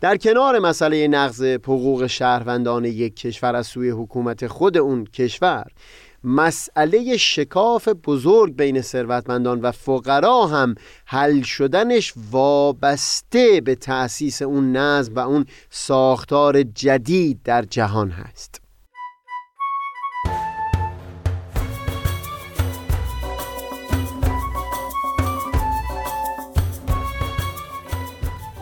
در 0.00 0.16
کنار 0.16 0.58
مسئله 0.58 1.08
نقض 1.08 1.42
حقوق 1.42 2.06
شهروندان 2.06 2.84
یک 2.84 3.16
کشور 3.16 3.56
از 3.56 3.66
سوی 3.66 3.90
حکومت 3.90 4.46
خود 4.46 4.78
اون 4.78 5.04
کشور 5.04 5.66
مسئله 6.24 7.16
شکاف 7.16 7.88
بزرگ 7.88 8.56
بین 8.56 8.82
ثروتمندان 8.82 9.60
و 9.60 9.72
فقرا 9.72 10.46
هم 10.46 10.74
حل 11.06 11.42
شدنش 11.42 12.14
وابسته 12.30 13.60
به 13.60 13.74
تأسیس 13.74 14.42
اون 14.42 14.76
نظم 14.76 15.14
و 15.14 15.18
اون 15.18 15.46
ساختار 15.70 16.62
جدید 16.62 17.40
در 17.44 17.62
جهان 17.62 18.10
هست. 18.10 18.59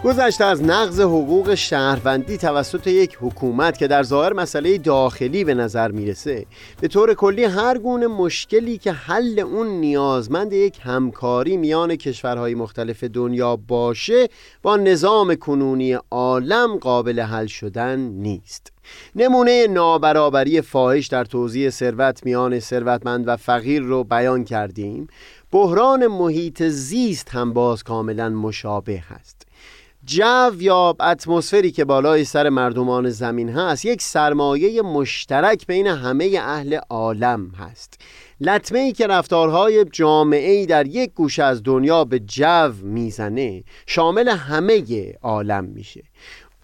گذشته 0.08 0.44
از 0.44 0.62
نقض 0.62 1.00
حقوق 1.00 1.54
شهروندی 1.54 2.36
توسط 2.36 2.86
یک 2.86 3.18
حکومت 3.20 3.78
که 3.78 3.86
در 3.86 4.02
ظاهر 4.02 4.32
مسئله 4.32 4.78
داخلی 4.78 5.44
به 5.44 5.54
نظر 5.54 5.90
می‌رسه 5.90 6.46
به 6.80 6.88
طور 6.88 7.14
کلی 7.14 7.44
هر 7.44 7.78
گونه 7.78 8.06
مشکلی 8.06 8.78
که 8.78 8.92
حل 8.92 9.40
اون 9.40 9.66
نیازمند 9.66 10.52
یک 10.52 10.78
همکاری 10.82 11.56
میان 11.56 11.96
کشورهای 11.96 12.54
مختلف 12.54 13.04
دنیا 13.04 13.56
باشه 13.56 14.28
با 14.62 14.76
نظام 14.76 15.34
کنونی 15.34 15.98
عالم 16.10 16.76
قابل 16.76 17.20
حل 17.20 17.46
شدن 17.46 17.98
نیست. 17.98 18.72
نمونه 19.16 19.66
نابرابری 19.66 20.60
فاحش 20.60 21.06
در 21.06 21.24
توزیع 21.24 21.70
ثروت 21.70 22.26
میان 22.26 22.60
ثروتمند 22.60 23.28
و 23.28 23.36
فقیر 23.36 23.82
رو 23.82 24.04
بیان 24.04 24.44
کردیم. 24.44 25.08
بحران 25.52 26.06
محیط 26.06 26.62
زیست 26.62 27.28
هم 27.30 27.52
باز 27.52 27.82
کاملا 27.82 28.28
مشابه 28.28 29.02
هست. 29.08 29.47
جو 30.08 30.52
یا 30.58 30.96
اتمسفری 31.00 31.70
که 31.70 31.84
بالای 31.84 32.24
سر 32.24 32.48
مردمان 32.48 33.10
زمین 33.10 33.48
هست 33.48 33.84
یک 33.84 34.02
سرمایه 34.02 34.82
مشترک 34.82 35.66
بین 35.66 35.86
همه 35.86 36.38
اهل 36.40 36.78
عالم 36.90 37.48
هست. 37.48 38.00
لطمه 38.40 38.78
ای 38.78 38.92
که 38.92 39.06
رفتارهای 39.06 39.84
جامعه 39.92 40.50
ای 40.50 40.66
در 40.66 40.86
یک 40.86 41.14
گوشه 41.14 41.44
از 41.44 41.62
دنیا 41.62 42.04
به 42.04 42.18
جو 42.18 42.72
می‌زنه 42.82 43.64
شامل 43.86 44.28
همه 44.28 44.82
عالم 45.22 45.64
میشه. 45.64 46.02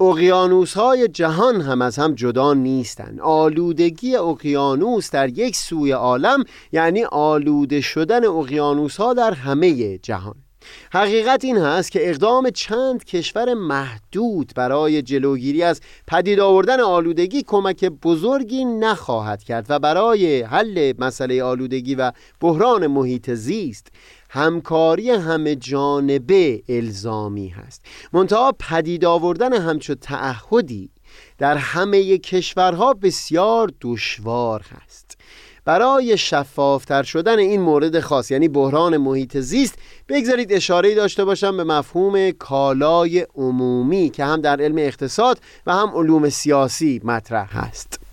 اقیانوس 0.01 0.75
های 0.75 1.09
جهان 1.09 1.61
هم 1.61 1.83
از 1.83 1.99
هم 1.99 2.15
جدا 2.15 2.55
نیستند 2.55 3.21
آلودگی 3.21 4.17
اقیانوس 4.17 5.11
در 5.11 5.29
یک 5.29 5.57
سوی 5.57 5.93
عالم 5.93 6.45
یعنی 6.73 7.05
آلوده 7.05 7.81
شدن 7.81 8.25
اقیانوس 8.25 8.97
ها 8.97 9.15
در 9.15 9.33
همه 9.33 9.99
جهان. 9.99 10.44
حقیقت 10.93 11.45
این 11.45 11.59
هست 11.59 11.93
که 11.93 12.11
اقدام 12.11 12.51
چند 12.51 13.05
کشور 13.05 13.55
محدود 13.55 14.53
برای 14.57 15.03
جلوگیری 15.03 15.63
از 15.63 15.81
پدید 16.07 16.41
آوردن 16.41 16.81
آلودگی 16.81 17.43
کمک 17.43 17.85
بزرگی 17.85 18.65
نخواهد 18.65 19.43
کرد 19.43 19.67
و 19.69 19.79
برای 19.79 20.43
حل 20.43 20.93
مسئله 20.99 21.43
آلودگی 21.43 21.95
و 21.95 22.13
بحران 22.41 22.87
محیط 22.87 23.31
زیست 23.31 23.89
همکاری 24.31 25.11
همه 25.11 25.57
جانبه 25.57 26.63
الزامی 26.69 27.49
هست. 27.49 27.83
منتها 28.13 28.53
پدید 28.59 29.05
آوردن 29.05 29.53
همچو 29.53 29.95
تعهدی 29.95 30.91
در 31.39 31.57
همه 31.57 32.19
کشورها 32.19 32.95
بسیار 32.95 33.73
دشوار 33.81 34.65
هست. 34.71 35.19
برای 35.65 36.19
شفافتر 36.19 37.03
شدن 37.03 37.39
این 37.39 37.61
مورد 37.61 38.01
خاص 38.01 38.31
یعنی 38.31 38.49
بحران 38.49 38.97
محیط 38.97 39.37
زیست 39.37 39.79
بگذارید 40.09 40.53
اشاره 40.53 40.95
داشته 40.95 41.25
باشم 41.25 41.57
به 41.57 41.65
مفهوم 41.65 42.31
کالای 42.31 43.27
عمومی 43.35 44.11
که 44.11 44.25
هم 44.25 44.41
در 44.41 44.61
علم 44.61 44.79
اقتصاد 44.79 45.39
و 45.67 45.73
هم 45.73 45.91
علوم 45.95 46.29
سیاسی 46.29 47.01
مطرح 47.05 47.59
هست. 47.59 48.04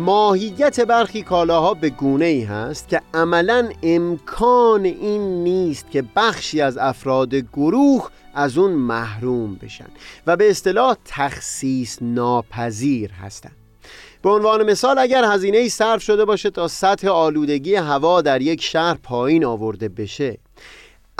ماهیت 0.00 0.80
برخی 0.80 1.22
کالاها 1.22 1.74
به 1.74 1.90
گونه 1.90 2.24
ای 2.24 2.42
هست 2.42 2.88
که 2.88 3.02
عملا 3.14 3.68
امکان 3.82 4.84
این 4.84 5.44
نیست 5.44 5.90
که 5.90 6.04
بخشی 6.16 6.60
از 6.60 6.78
افراد 6.78 7.34
گروه 7.34 8.08
از 8.34 8.58
اون 8.58 8.72
محروم 8.72 9.54
بشن 9.54 9.86
و 10.26 10.36
به 10.36 10.50
اصطلاح 10.50 10.96
تخصیص 11.04 11.98
ناپذیر 12.00 13.12
هستند 13.12 13.56
به 14.22 14.30
عنوان 14.30 14.70
مثال 14.70 14.98
اگر 14.98 15.24
هزینه 15.24 15.58
ای 15.58 15.68
صرف 15.68 16.02
شده 16.02 16.24
باشه 16.24 16.50
تا 16.50 16.68
سطح 16.68 17.08
آلودگی 17.08 17.74
هوا 17.74 18.22
در 18.22 18.42
یک 18.42 18.62
شهر 18.62 18.98
پایین 19.02 19.44
آورده 19.44 19.88
بشه 19.88 20.38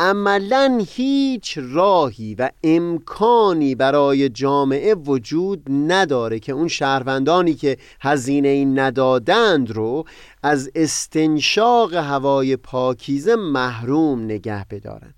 عملا 0.01 0.85
هیچ 0.89 1.59
راهی 1.63 2.35
و 2.35 2.51
امکانی 2.65 3.75
برای 3.75 4.29
جامعه 4.29 4.95
وجود 4.95 5.63
نداره 5.71 6.39
که 6.39 6.53
اون 6.53 6.69
شهروندانی 6.69 7.55
که 7.55 7.77
هزینه 8.01 8.49
این 8.49 8.79
ندادند 8.79 9.71
رو 9.71 10.05
از 10.43 10.71
استنشاق 10.75 11.95
هوای 11.95 12.57
پاکیزه 12.57 13.37
محروم 13.37 14.25
نگه 14.25 14.67
بدارن. 14.71 15.15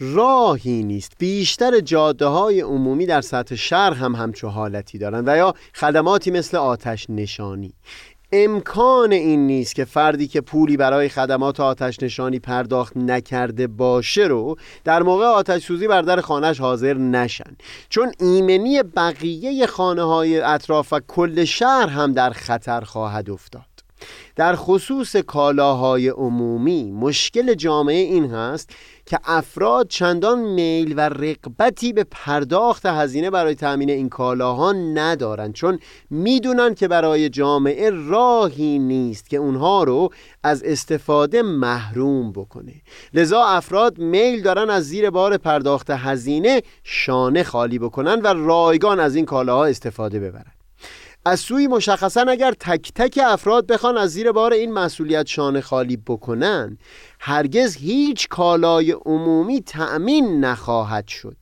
راهی 0.00 0.82
نیست. 0.82 1.12
بیشتر 1.18 1.80
جاده 1.80 2.26
های 2.26 2.60
عمومی 2.60 3.06
در 3.06 3.20
سطح 3.20 3.54
شهر 3.54 3.92
هم 3.92 4.14
همچو 4.14 4.48
حالتی 4.48 4.98
دارند 4.98 5.28
و 5.28 5.36
یا 5.36 5.54
خدماتی 5.74 6.30
مثل 6.30 6.56
آتش 6.56 7.10
نشانی. 7.10 7.72
امکان 8.32 9.12
این 9.12 9.46
نیست 9.46 9.74
که 9.74 9.84
فردی 9.84 10.28
که 10.28 10.40
پولی 10.40 10.76
برای 10.76 11.08
خدمات 11.08 11.60
آتش 11.60 12.02
نشانی 12.02 12.38
پرداخت 12.38 12.96
نکرده 12.96 13.66
باشه 13.66 14.22
رو 14.22 14.56
در 14.84 15.02
موقع 15.02 15.24
آتش 15.24 15.64
سوزی 15.64 15.88
بر 15.88 16.02
در 16.02 16.20
خانهش 16.20 16.60
حاضر 16.60 16.94
نشن. 16.94 17.56
چون 17.88 18.12
ایمنی 18.20 18.82
بقیه 18.82 19.66
خانه 19.66 20.02
های 20.02 20.40
اطراف 20.40 20.92
و 20.92 21.00
کل 21.08 21.44
شهر 21.44 21.86
هم 21.86 22.12
در 22.12 22.30
خطر 22.30 22.80
خواهد 22.80 23.30
افتاد. 23.30 23.62
در 24.36 24.56
خصوص 24.56 25.16
کالاهای 25.16 26.08
عمومی 26.08 26.92
مشکل 26.92 27.54
جامعه 27.54 27.96
این 27.96 28.30
هست 28.30 28.70
که 29.10 29.18
افراد 29.24 29.88
چندان 29.88 30.38
میل 30.38 30.94
و 30.96 31.00
رقبتی 31.00 31.92
به 31.92 32.04
پرداخت 32.10 32.86
هزینه 32.86 33.30
برای 33.30 33.54
تأمین 33.54 33.90
این 33.90 34.08
کالاها 34.08 34.72
ندارند 34.72 35.52
چون 35.52 35.78
می‌دونن 36.10 36.74
که 36.74 36.88
برای 36.88 37.28
جامعه 37.28 37.90
راهی 37.90 38.78
نیست 38.78 39.30
که 39.30 39.36
اونها 39.36 39.84
رو 39.84 40.10
از 40.42 40.62
استفاده 40.62 41.42
محروم 41.42 42.32
بکنه. 42.32 42.74
لذا 43.14 43.42
افراد 43.44 43.98
میل 43.98 44.42
دارن 44.42 44.70
از 44.70 44.84
زیر 44.84 45.10
بار 45.10 45.36
پرداخت 45.36 45.90
هزینه 45.90 46.62
شانه 46.84 47.42
خالی 47.42 47.78
بکنن 47.78 48.20
و 48.20 48.26
رایگان 48.26 49.00
از 49.00 49.14
این 49.14 49.24
کالاها 49.24 49.64
استفاده 49.64 50.20
ببرن. 50.20 50.59
از 51.24 51.40
سوی 51.40 51.66
مشخصا 51.66 52.20
اگر 52.20 52.52
تک 52.52 52.92
تک 52.94 53.20
افراد 53.26 53.66
بخوان 53.66 53.96
از 53.96 54.10
زیر 54.10 54.32
بار 54.32 54.52
این 54.52 54.72
مسئولیت 54.72 55.26
شانه 55.26 55.60
خالی 55.60 55.96
بکنن 55.96 56.78
هرگز 57.20 57.76
هیچ 57.76 58.28
کالای 58.28 58.92
عمومی 58.92 59.60
تأمین 59.60 60.44
نخواهد 60.44 61.08
شد. 61.08 61.36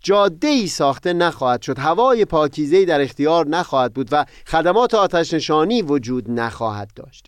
جاده 0.00 0.48
ای 0.48 0.66
ساخته 0.66 1.12
نخواهد 1.12 1.62
شد. 1.62 1.78
هوای 1.78 2.24
پاکیزه 2.24 2.84
در 2.84 3.00
اختیار 3.00 3.46
نخواهد 3.46 3.94
بود 3.94 4.08
و 4.12 4.24
خدمات 4.46 4.94
آتش 4.94 5.34
نشانی 5.34 5.82
وجود 5.82 6.30
نخواهد 6.30 6.90
داشت. 6.96 7.26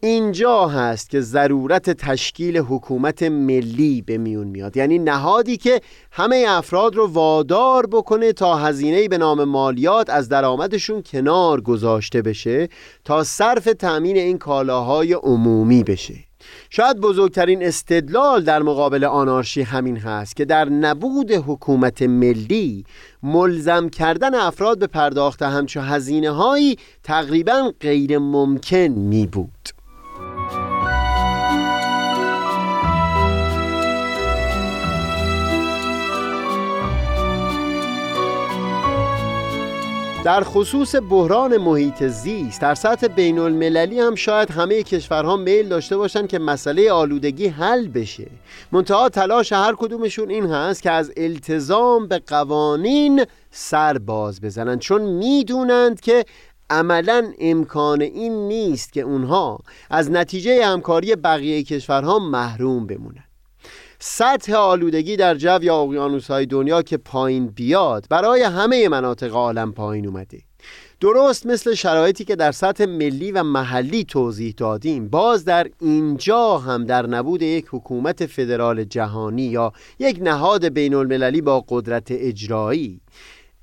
اینجا 0.00 0.66
هست 0.66 1.10
که 1.10 1.20
ضرورت 1.20 1.90
تشکیل 1.90 2.58
حکومت 2.58 3.22
ملی 3.22 4.02
به 4.02 4.18
میون 4.18 4.46
میاد. 4.46 4.76
یعنی 4.76 4.98
نهادی 4.98 5.56
که 5.56 5.80
همه 6.10 6.44
افراد 6.48 6.96
رو 6.96 7.06
وادار 7.06 7.86
بکنه 7.86 8.32
تا 8.32 8.56
هزینه 8.56 9.08
به 9.08 9.18
نام 9.18 9.44
مالیات 9.44 10.10
از 10.10 10.28
درآمدشون 10.28 11.02
کنار 11.02 11.60
گذاشته 11.60 12.22
بشه 12.22 12.68
تا 13.04 13.24
صرف 13.24 13.64
تأمین 13.64 14.16
این 14.16 14.38
کالاهای 14.38 15.12
عمومی 15.12 15.84
بشه. 15.84 16.14
شاید 16.70 17.00
بزرگترین 17.00 17.64
استدلال 17.64 18.44
در 18.44 18.62
مقابل 18.62 19.04
آنارشی 19.04 19.62
همین 19.62 19.96
هست 19.96 20.36
که 20.36 20.44
در 20.44 20.68
نبود 20.68 21.32
حکومت 21.32 22.02
ملی 22.02 22.84
ملزم 23.22 23.88
کردن 23.88 24.34
افراد 24.34 24.78
به 24.78 24.86
پرداخت 24.86 25.42
همچو 25.42 25.80
هزینه 25.80 26.30
هایی 26.30 26.78
تقریبا 27.02 27.72
غیر 27.80 28.18
ممکن 28.18 28.76
می 28.76 29.26
بود 29.26 29.68
در 40.26 40.44
خصوص 40.44 40.94
بحران 41.10 41.56
محیط 41.56 42.04
زیست 42.04 42.60
در 42.60 42.74
سطح 42.74 43.06
بین 43.06 43.38
المللی 43.38 44.00
هم 44.00 44.14
شاید 44.14 44.50
همه 44.50 44.82
کشورها 44.82 45.36
میل 45.36 45.68
داشته 45.68 45.96
باشند 45.96 46.28
که 46.28 46.38
مسئله 46.38 46.92
آلودگی 46.92 47.46
حل 47.46 47.88
بشه. 47.88 48.26
منتها 48.72 49.08
تلاش 49.08 49.52
هر 49.52 49.74
کدومشون 49.78 50.30
این 50.30 50.46
هست 50.46 50.82
که 50.82 50.90
از 50.90 51.12
التزام 51.16 52.08
به 52.08 52.18
قوانین 52.18 53.24
سر 53.50 53.98
باز 53.98 54.40
بزنند 54.40 54.78
چون 54.78 55.02
می‌دونند 55.02 56.00
که 56.00 56.24
عملا 56.70 57.32
امکان 57.38 58.00
این 58.00 58.48
نیست 58.48 58.92
که 58.92 59.00
اونها 59.00 59.58
از 59.90 60.10
نتیجه 60.10 60.66
همکاری 60.66 61.16
بقیه 61.16 61.62
کشورها 61.62 62.18
محروم 62.18 62.86
بمونند 62.86 63.25
سطح 64.08 64.54
آلودگی 64.54 65.16
در 65.16 65.34
جو 65.34 65.58
یا 65.62 65.76
اقیانوس 65.76 66.30
های 66.30 66.46
دنیا 66.46 66.82
که 66.82 66.96
پایین 66.96 67.46
بیاد 67.46 68.06
برای 68.10 68.42
همه 68.42 68.88
مناطق 68.88 69.34
عالم 69.34 69.72
پایین 69.72 70.06
اومده. 70.06 70.42
درست 71.00 71.46
مثل 71.46 71.74
شرایطی 71.74 72.24
که 72.24 72.36
در 72.36 72.52
سطح 72.52 72.84
ملی 72.84 73.32
و 73.32 73.42
محلی 73.42 74.04
توضیح 74.04 74.54
دادیم 74.56 75.08
باز 75.08 75.44
در 75.44 75.66
اینجا 75.80 76.58
هم 76.58 76.84
در 76.84 77.06
نبود 77.06 77.42
یک 77.42 77.66
حکومت 77.70 78.26
فدرال 78.26 78.84
جهانی 78.84 79.42
یا 79.42 79.72
یک 79.98 80.18
نهاد 80.22 80.68
بین 80.68 80.94
المللی 80.94 81.40
با 81.40 81.64
قدرت 81.68 82.06
اجرایی. 82.10 83.00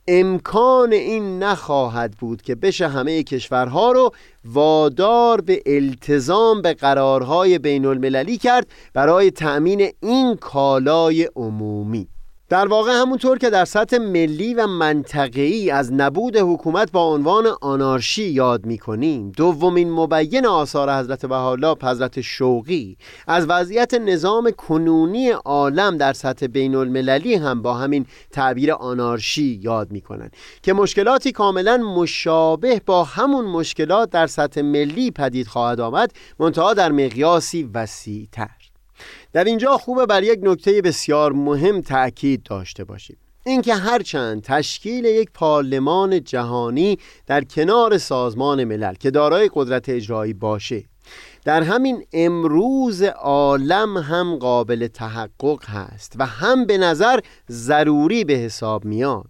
امکان 0.08 0.94
این 0.94 1.44
نخواهد 1.44 2.12
بود 2.12 2.42
که 2.42 2.56
بشه 2.56 2.88
همه 2.88 3.24
کشورها 3.24 3.92
رو 3.92 4.12
وادار 4.46 5.42
به 5.42 5.64
التزام 5.66 6.62
به 6.62 6.74
قرارهای 6.74 7.60
بین 7.60 7.86
المللی 7.86 8.38
کرد 8.38 8.68
برای 8.94 9.32
تأمین 9.32 9.92
این 10.02 10.36
کالای 10.36 11.30
عمومی. 11.36 12.13
در 12.54 12.68
واقع 12.68 12.92
همونطور 12.92 13.38
که 13.38 13.50
در 13.50 13.66
سطح 13.66 13.98
ملی 13.98 14.54
و 14.54 14.68
منطقه‌ای 14.68 15.72
از 15.72 15.94
نبود 15.94 16.38
حکومت 16.38 16.92
با 16.92 17.14
عنوان 17.14 17.48
آنارشی 17.62 18.24
یاد 18.24 18.66
می‌کنیم 18.66 19.32
دومین 19.32 19.92
مبین 19.92 20.46
آثار 20.46 21.00
حضرت 21.00 21.26
بهاءالله 21.26 21.76
حضرت 21.84 22.22
شوقی 22.22 22.98
از 23.28 23.46
وضعیت 23.50 23.94
نظام 23.94 24.52
کنونی 24.52 25.30
عالم 25.30 25.98
در 25.98 26.14
سطح 26.14 26.48
بین 26.48 26.76
المللی 26.76 27.36
هم 27.36 27.62
با 27.62 27.74
همین 27.74 28.06
تعبیر 28.32 28.74
آنارشی 28.74 29.60
یاد 29.64 29.92
می‌کنند 29.92 30.36
که 30.64 30.74
مشکلاتی 30.74 31.32
کاملا 31.32 31.78
مشابه 31.78 32.82
با 32.86 33.04
همون 33.04 33.46
مشکلات 33.46 34.10
در 34.10 34.28
سطح 34.28 34.62
ملی 34.62 35.12
پدید 35.12 35.48
خواهد 35.48 35.80
آمد 35.80 36.12
منتها 36.40 36.74
در 36.74 36.92
مقیاسی 36.92 37.70
وسیع‌تر. 37.74 38.63
در 39.34 39.44
اینجا 39.44 39.78
خوبه 39.78 40.06
بر 40.06 40.24
یک 40.24 40.40
نکته 40.42 40.82
بسیار 40.82 41.32
مهم 41.32 41.82
تأکید 41.82 42.44
داشته 42.44 42.84
باشیم. 42.84 43.18
اینکه 43.46 43.76
هرچند 43.76 44.42
تشکیل 44.42 45.06
یک 45.06 45.30
پارلمان 45.34 46.24
جهانی 46.24 46.98
در 47.28 47.44
کنار 47.44 47.98
سازمان 47.98 48.64
ملل 48.64 48.94
که 48.94 49.12
دارای 49.12 49.50
قدرت 49.54 49.90
اجرایی 49.90 50.34
باشه 50.34 50.84
در 51.46 51.64
همین 51.64 52.06
امروز 52.14 53.04
عالم 53.04 53.98
هم 53.98 54.36
قابل 54.36 54.88
تحقق 54.88 55.66
هست 55.66 56.14
و 56.16 56.26
هم 56.26 56.66
به 56.66 56.78
نظر 56.78 57.20
ضروری 57.50 58.24
به 58.24 58.34
حساب 58.34 58.86
میاد. 58.86 59.26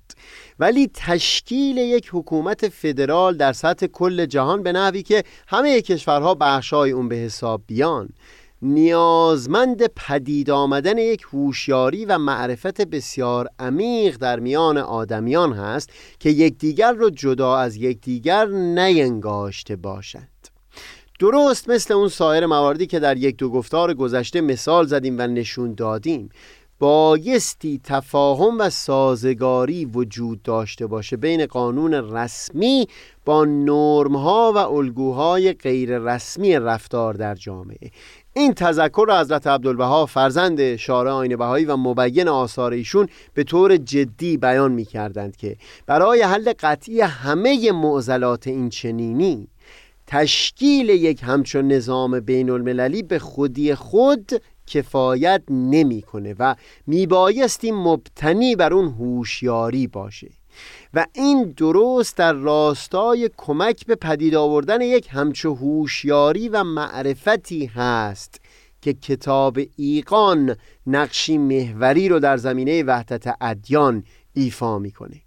ولی 0.60 0.92
تشکیل 0.94 1.78
یک 1.78 2.10
حکومت 2.14 2.70
فدرال 2.70 3.38
در 3.38 3.54
سطح 3.54 3.86
کل 3.86 4.26
جهان 4.26 4.64
به 4.64 4.72
نحوی 4.72 5.04
که 5.04 5.24
همه 5.48 5.82
کشورها 5.82 6.36
بخشای 6.36 6.92
اون 6.92 7.10
به 7.10 7.16
حساب 7.16 7.62
بیان. 7.68 8.10
نیازمند 8.64 9.88
پدید 9.88 10.50
آمدن 10.50 10.98
یک 10.98 11.22
هوشیاری 11.22 12.06
و 12.06 12.18
معرفت 12.18 12.82
بسیار 12.82 13.48
عمیق 13.60 14.18
در 14.18 14.40
میان 14.40 14.78
آدمیان 14.78 15.54
هست 15.54 15.90
که 16.20 16.30
یکدیگر 16.30 16.94
را 16.94 17.10
جدا 17.10 17.58
از 17.58 17.76
یکدیگر 17.76 18.46
نینگاشته 18.48 19.76
باشند. 19.76 20.30
درست 21.20 21.70
مثل 21.70 21.94
اون 21.94 22.10
سایر 22.10 22.46
مواردی 22.46 22.88
که 22.88 23.00
در 23.00 23.18
یک 23.18 23.38
دو 23.38 23.50
گفتار 23.50 23.94
گذشته 23.94 24.42
مثال 24.42 24.86
زدیم 24.86 25.16
و 25.20 25.28
نشون 25.28 25.74
دادیم. 25.74 26.30
بایستی 26.80 27.82
تفاهم 27.84 28.60
و 28.60 28.70
سازگاری 28.70 29.86
وجود 29.86 30.44
داشته 30.44 30.88
باشه 30.88 31.18
بین 31.18 31.46
قانون 31.46 31.94
رسمی 31.94 32.88
با 33.26 33.46
نرمها 33.46 34.52
و 34.56 34.58
الگوهای 34.58 35.54
غیر 35.54 36.00
رسمی 36.00 36.56
رفتار 36.56 37.14
در 37.14 37.36
جامعه. 37.36 37.92
این 38.36 38.54
تذکر 38.54 39.06
را 39.08 39.20
حضرت 39.20 39.48
عبدالبها 39.48 40.06
فرزند 40.06 40.76
شارع 40.76 41.12
آین 41.12 41.36
بهایی 41.36 41.66
و 41.66 41.78
مبین 41.78 42.28
آثار 42.28 42.74
ایشون 42.74 43.08
به 43.34 43.44
طور 43.44 43.78
جدی 43.78 44.38
بیان 44.38 44.72
می 44.72 44.86
کردند 44.86 45.36
که 45.36 45.58
برای 45.86 46.22
حل 46.22 46.54
قطعی 46.60 47.02
همه 47.02 47.72
معضلات 47.72 48.48
این 48.48 48.70
چنینی 48.70 49.48
تشکیل 50.08 50.90
یک 50.90 51.20
همچون 51.24 51.68
نظام 51.68 52.20
بین 52.20 52.50
المللی 52.50 53.04
به 53.04 53.20
خودی 53.20 53.76
خود 53.76 54.32
کفایت 54.68 55.44
نمی‌کنه 55.50 56.36
و 56.40 56.56
میبایستی 56.88 57.72
مبتنی 57.72 58.56
بر 58.56 58.74
اون 58.74 58.86
هوشیاری 58.86 59.88
باشه. 59.88 60.30
و 60.94 61.06
این 61.14 61.54
درست 61.58 62.18
در 62.18 62.34
راستای 62.34 63.30
کمک 63.38 63.86
به 63.86 63.96
پدید 63.96 64.36
آوردن 64.36 64.82
یک 64.82 65.08
همچو 65.12 65.56
هوشیاری 65.56 66.50
و 66.50 66.64
معرفتی 66.64 67.66
هست 67.66 68.42
که 68.82 68.94
کتاب 68.94 69.60
ایقان 69.76 70.56
نقشی 70.88 71.38
محوری 71.38 72.10
رو 72.10 72.20
در 72.20 72.38
زمینه 72.38 72.84
وحدت 72.84 73.36
ادیان 73.42 74.04
ایفا 74.34 74.80
می‌کنه. 74.80 75.22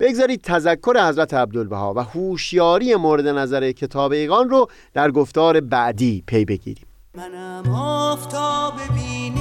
بگذارید 0.00 0.40
تذکر 0.40 1.08
حضرت 1.08 1.34
عبدالبها 1.34 1.94
و 1.96 2.00
هوشیاری 2.00 2.94
مورد 2.94 3.26
نظر 3.28 3.72
کتاب 3.72 4.12
ایقان 4.12 4.48
رو 4.50 4.70
در 4.94 5.10
گفتار 5.10 5.60
بعدی 5.60 6.24
پی 6.26 6.44
بگیریم. 6.44 6.86
منم 7.14 7.74
آفتاب 7.74 8.74
بینش 8.94 9.40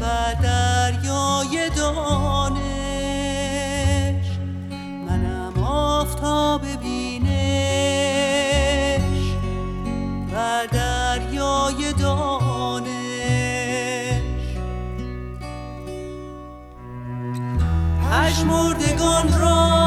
و 0.00 0.04
دریای 0.42 1.70
دانش 6.24 6.60
آفتاب 6.60 6.62
بینش 6.82 7.34
و 10.32 10.66
دریای 10.72 11.92
دانش. 11.92 12.94
پشمردگان 18.10 19.40
را 19.40 19.83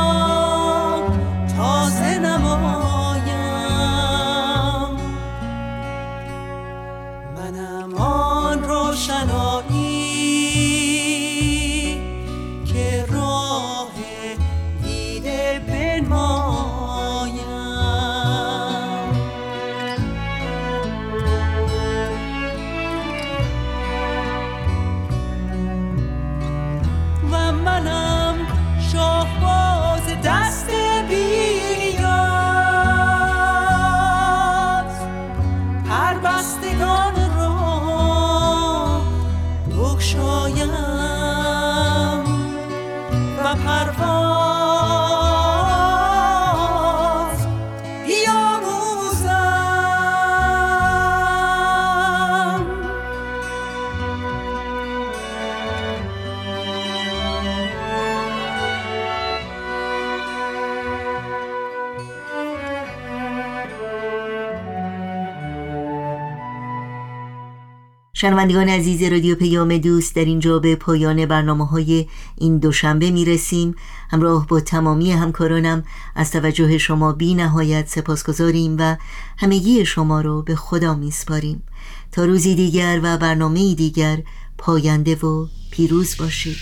شنوندگان 68.20 68.70
عزیز 68.70 69.03
رادیو 69.03 69.36
پیام 69.36 69.78
دوست 69.78 70.15
در 70.15 70.26
اینجا 70.26 70.59
به 70.59 70.76
پایان 70.76 71.26
برنامه 71.26 71.68
های 71.68 72.07
این 72.36 72.57
دوشنبه 72.57 73.11
می 73.11 73.26
رسیم 73.26 73.76
همراه 74.09 74.47
با 74.47 74.59
تمامی 74.59 75.11
همکارانم 75.11 75.84
از 76.15 76.32
توجه 76.32 76.78
شما 76.78 77.13
بی 77.13 77.34
نهایت 77.34 77.88
سپاس 77.88 78.24
گذاریم 78.24 78.76
و 78.80 78.95
همگی 79.38 79.86
شما 79.86 80.22
رو 80.22 80.41
به 80.41 80.55
خدا 80.55 80.95
می 80.95 81.11
سپاریم 81.11 81.63
تا 82.11 82.26
روزی 82.26 82.55
دیگر 82.55 82.99
و 83.03 83.18
برنامه 83.18 83.76
دیگر 83.76 84.18
پاینده 84.57 85.15
و 85.15 85.47
پیروز 85.72 86.18
باشید. 86.18 86.57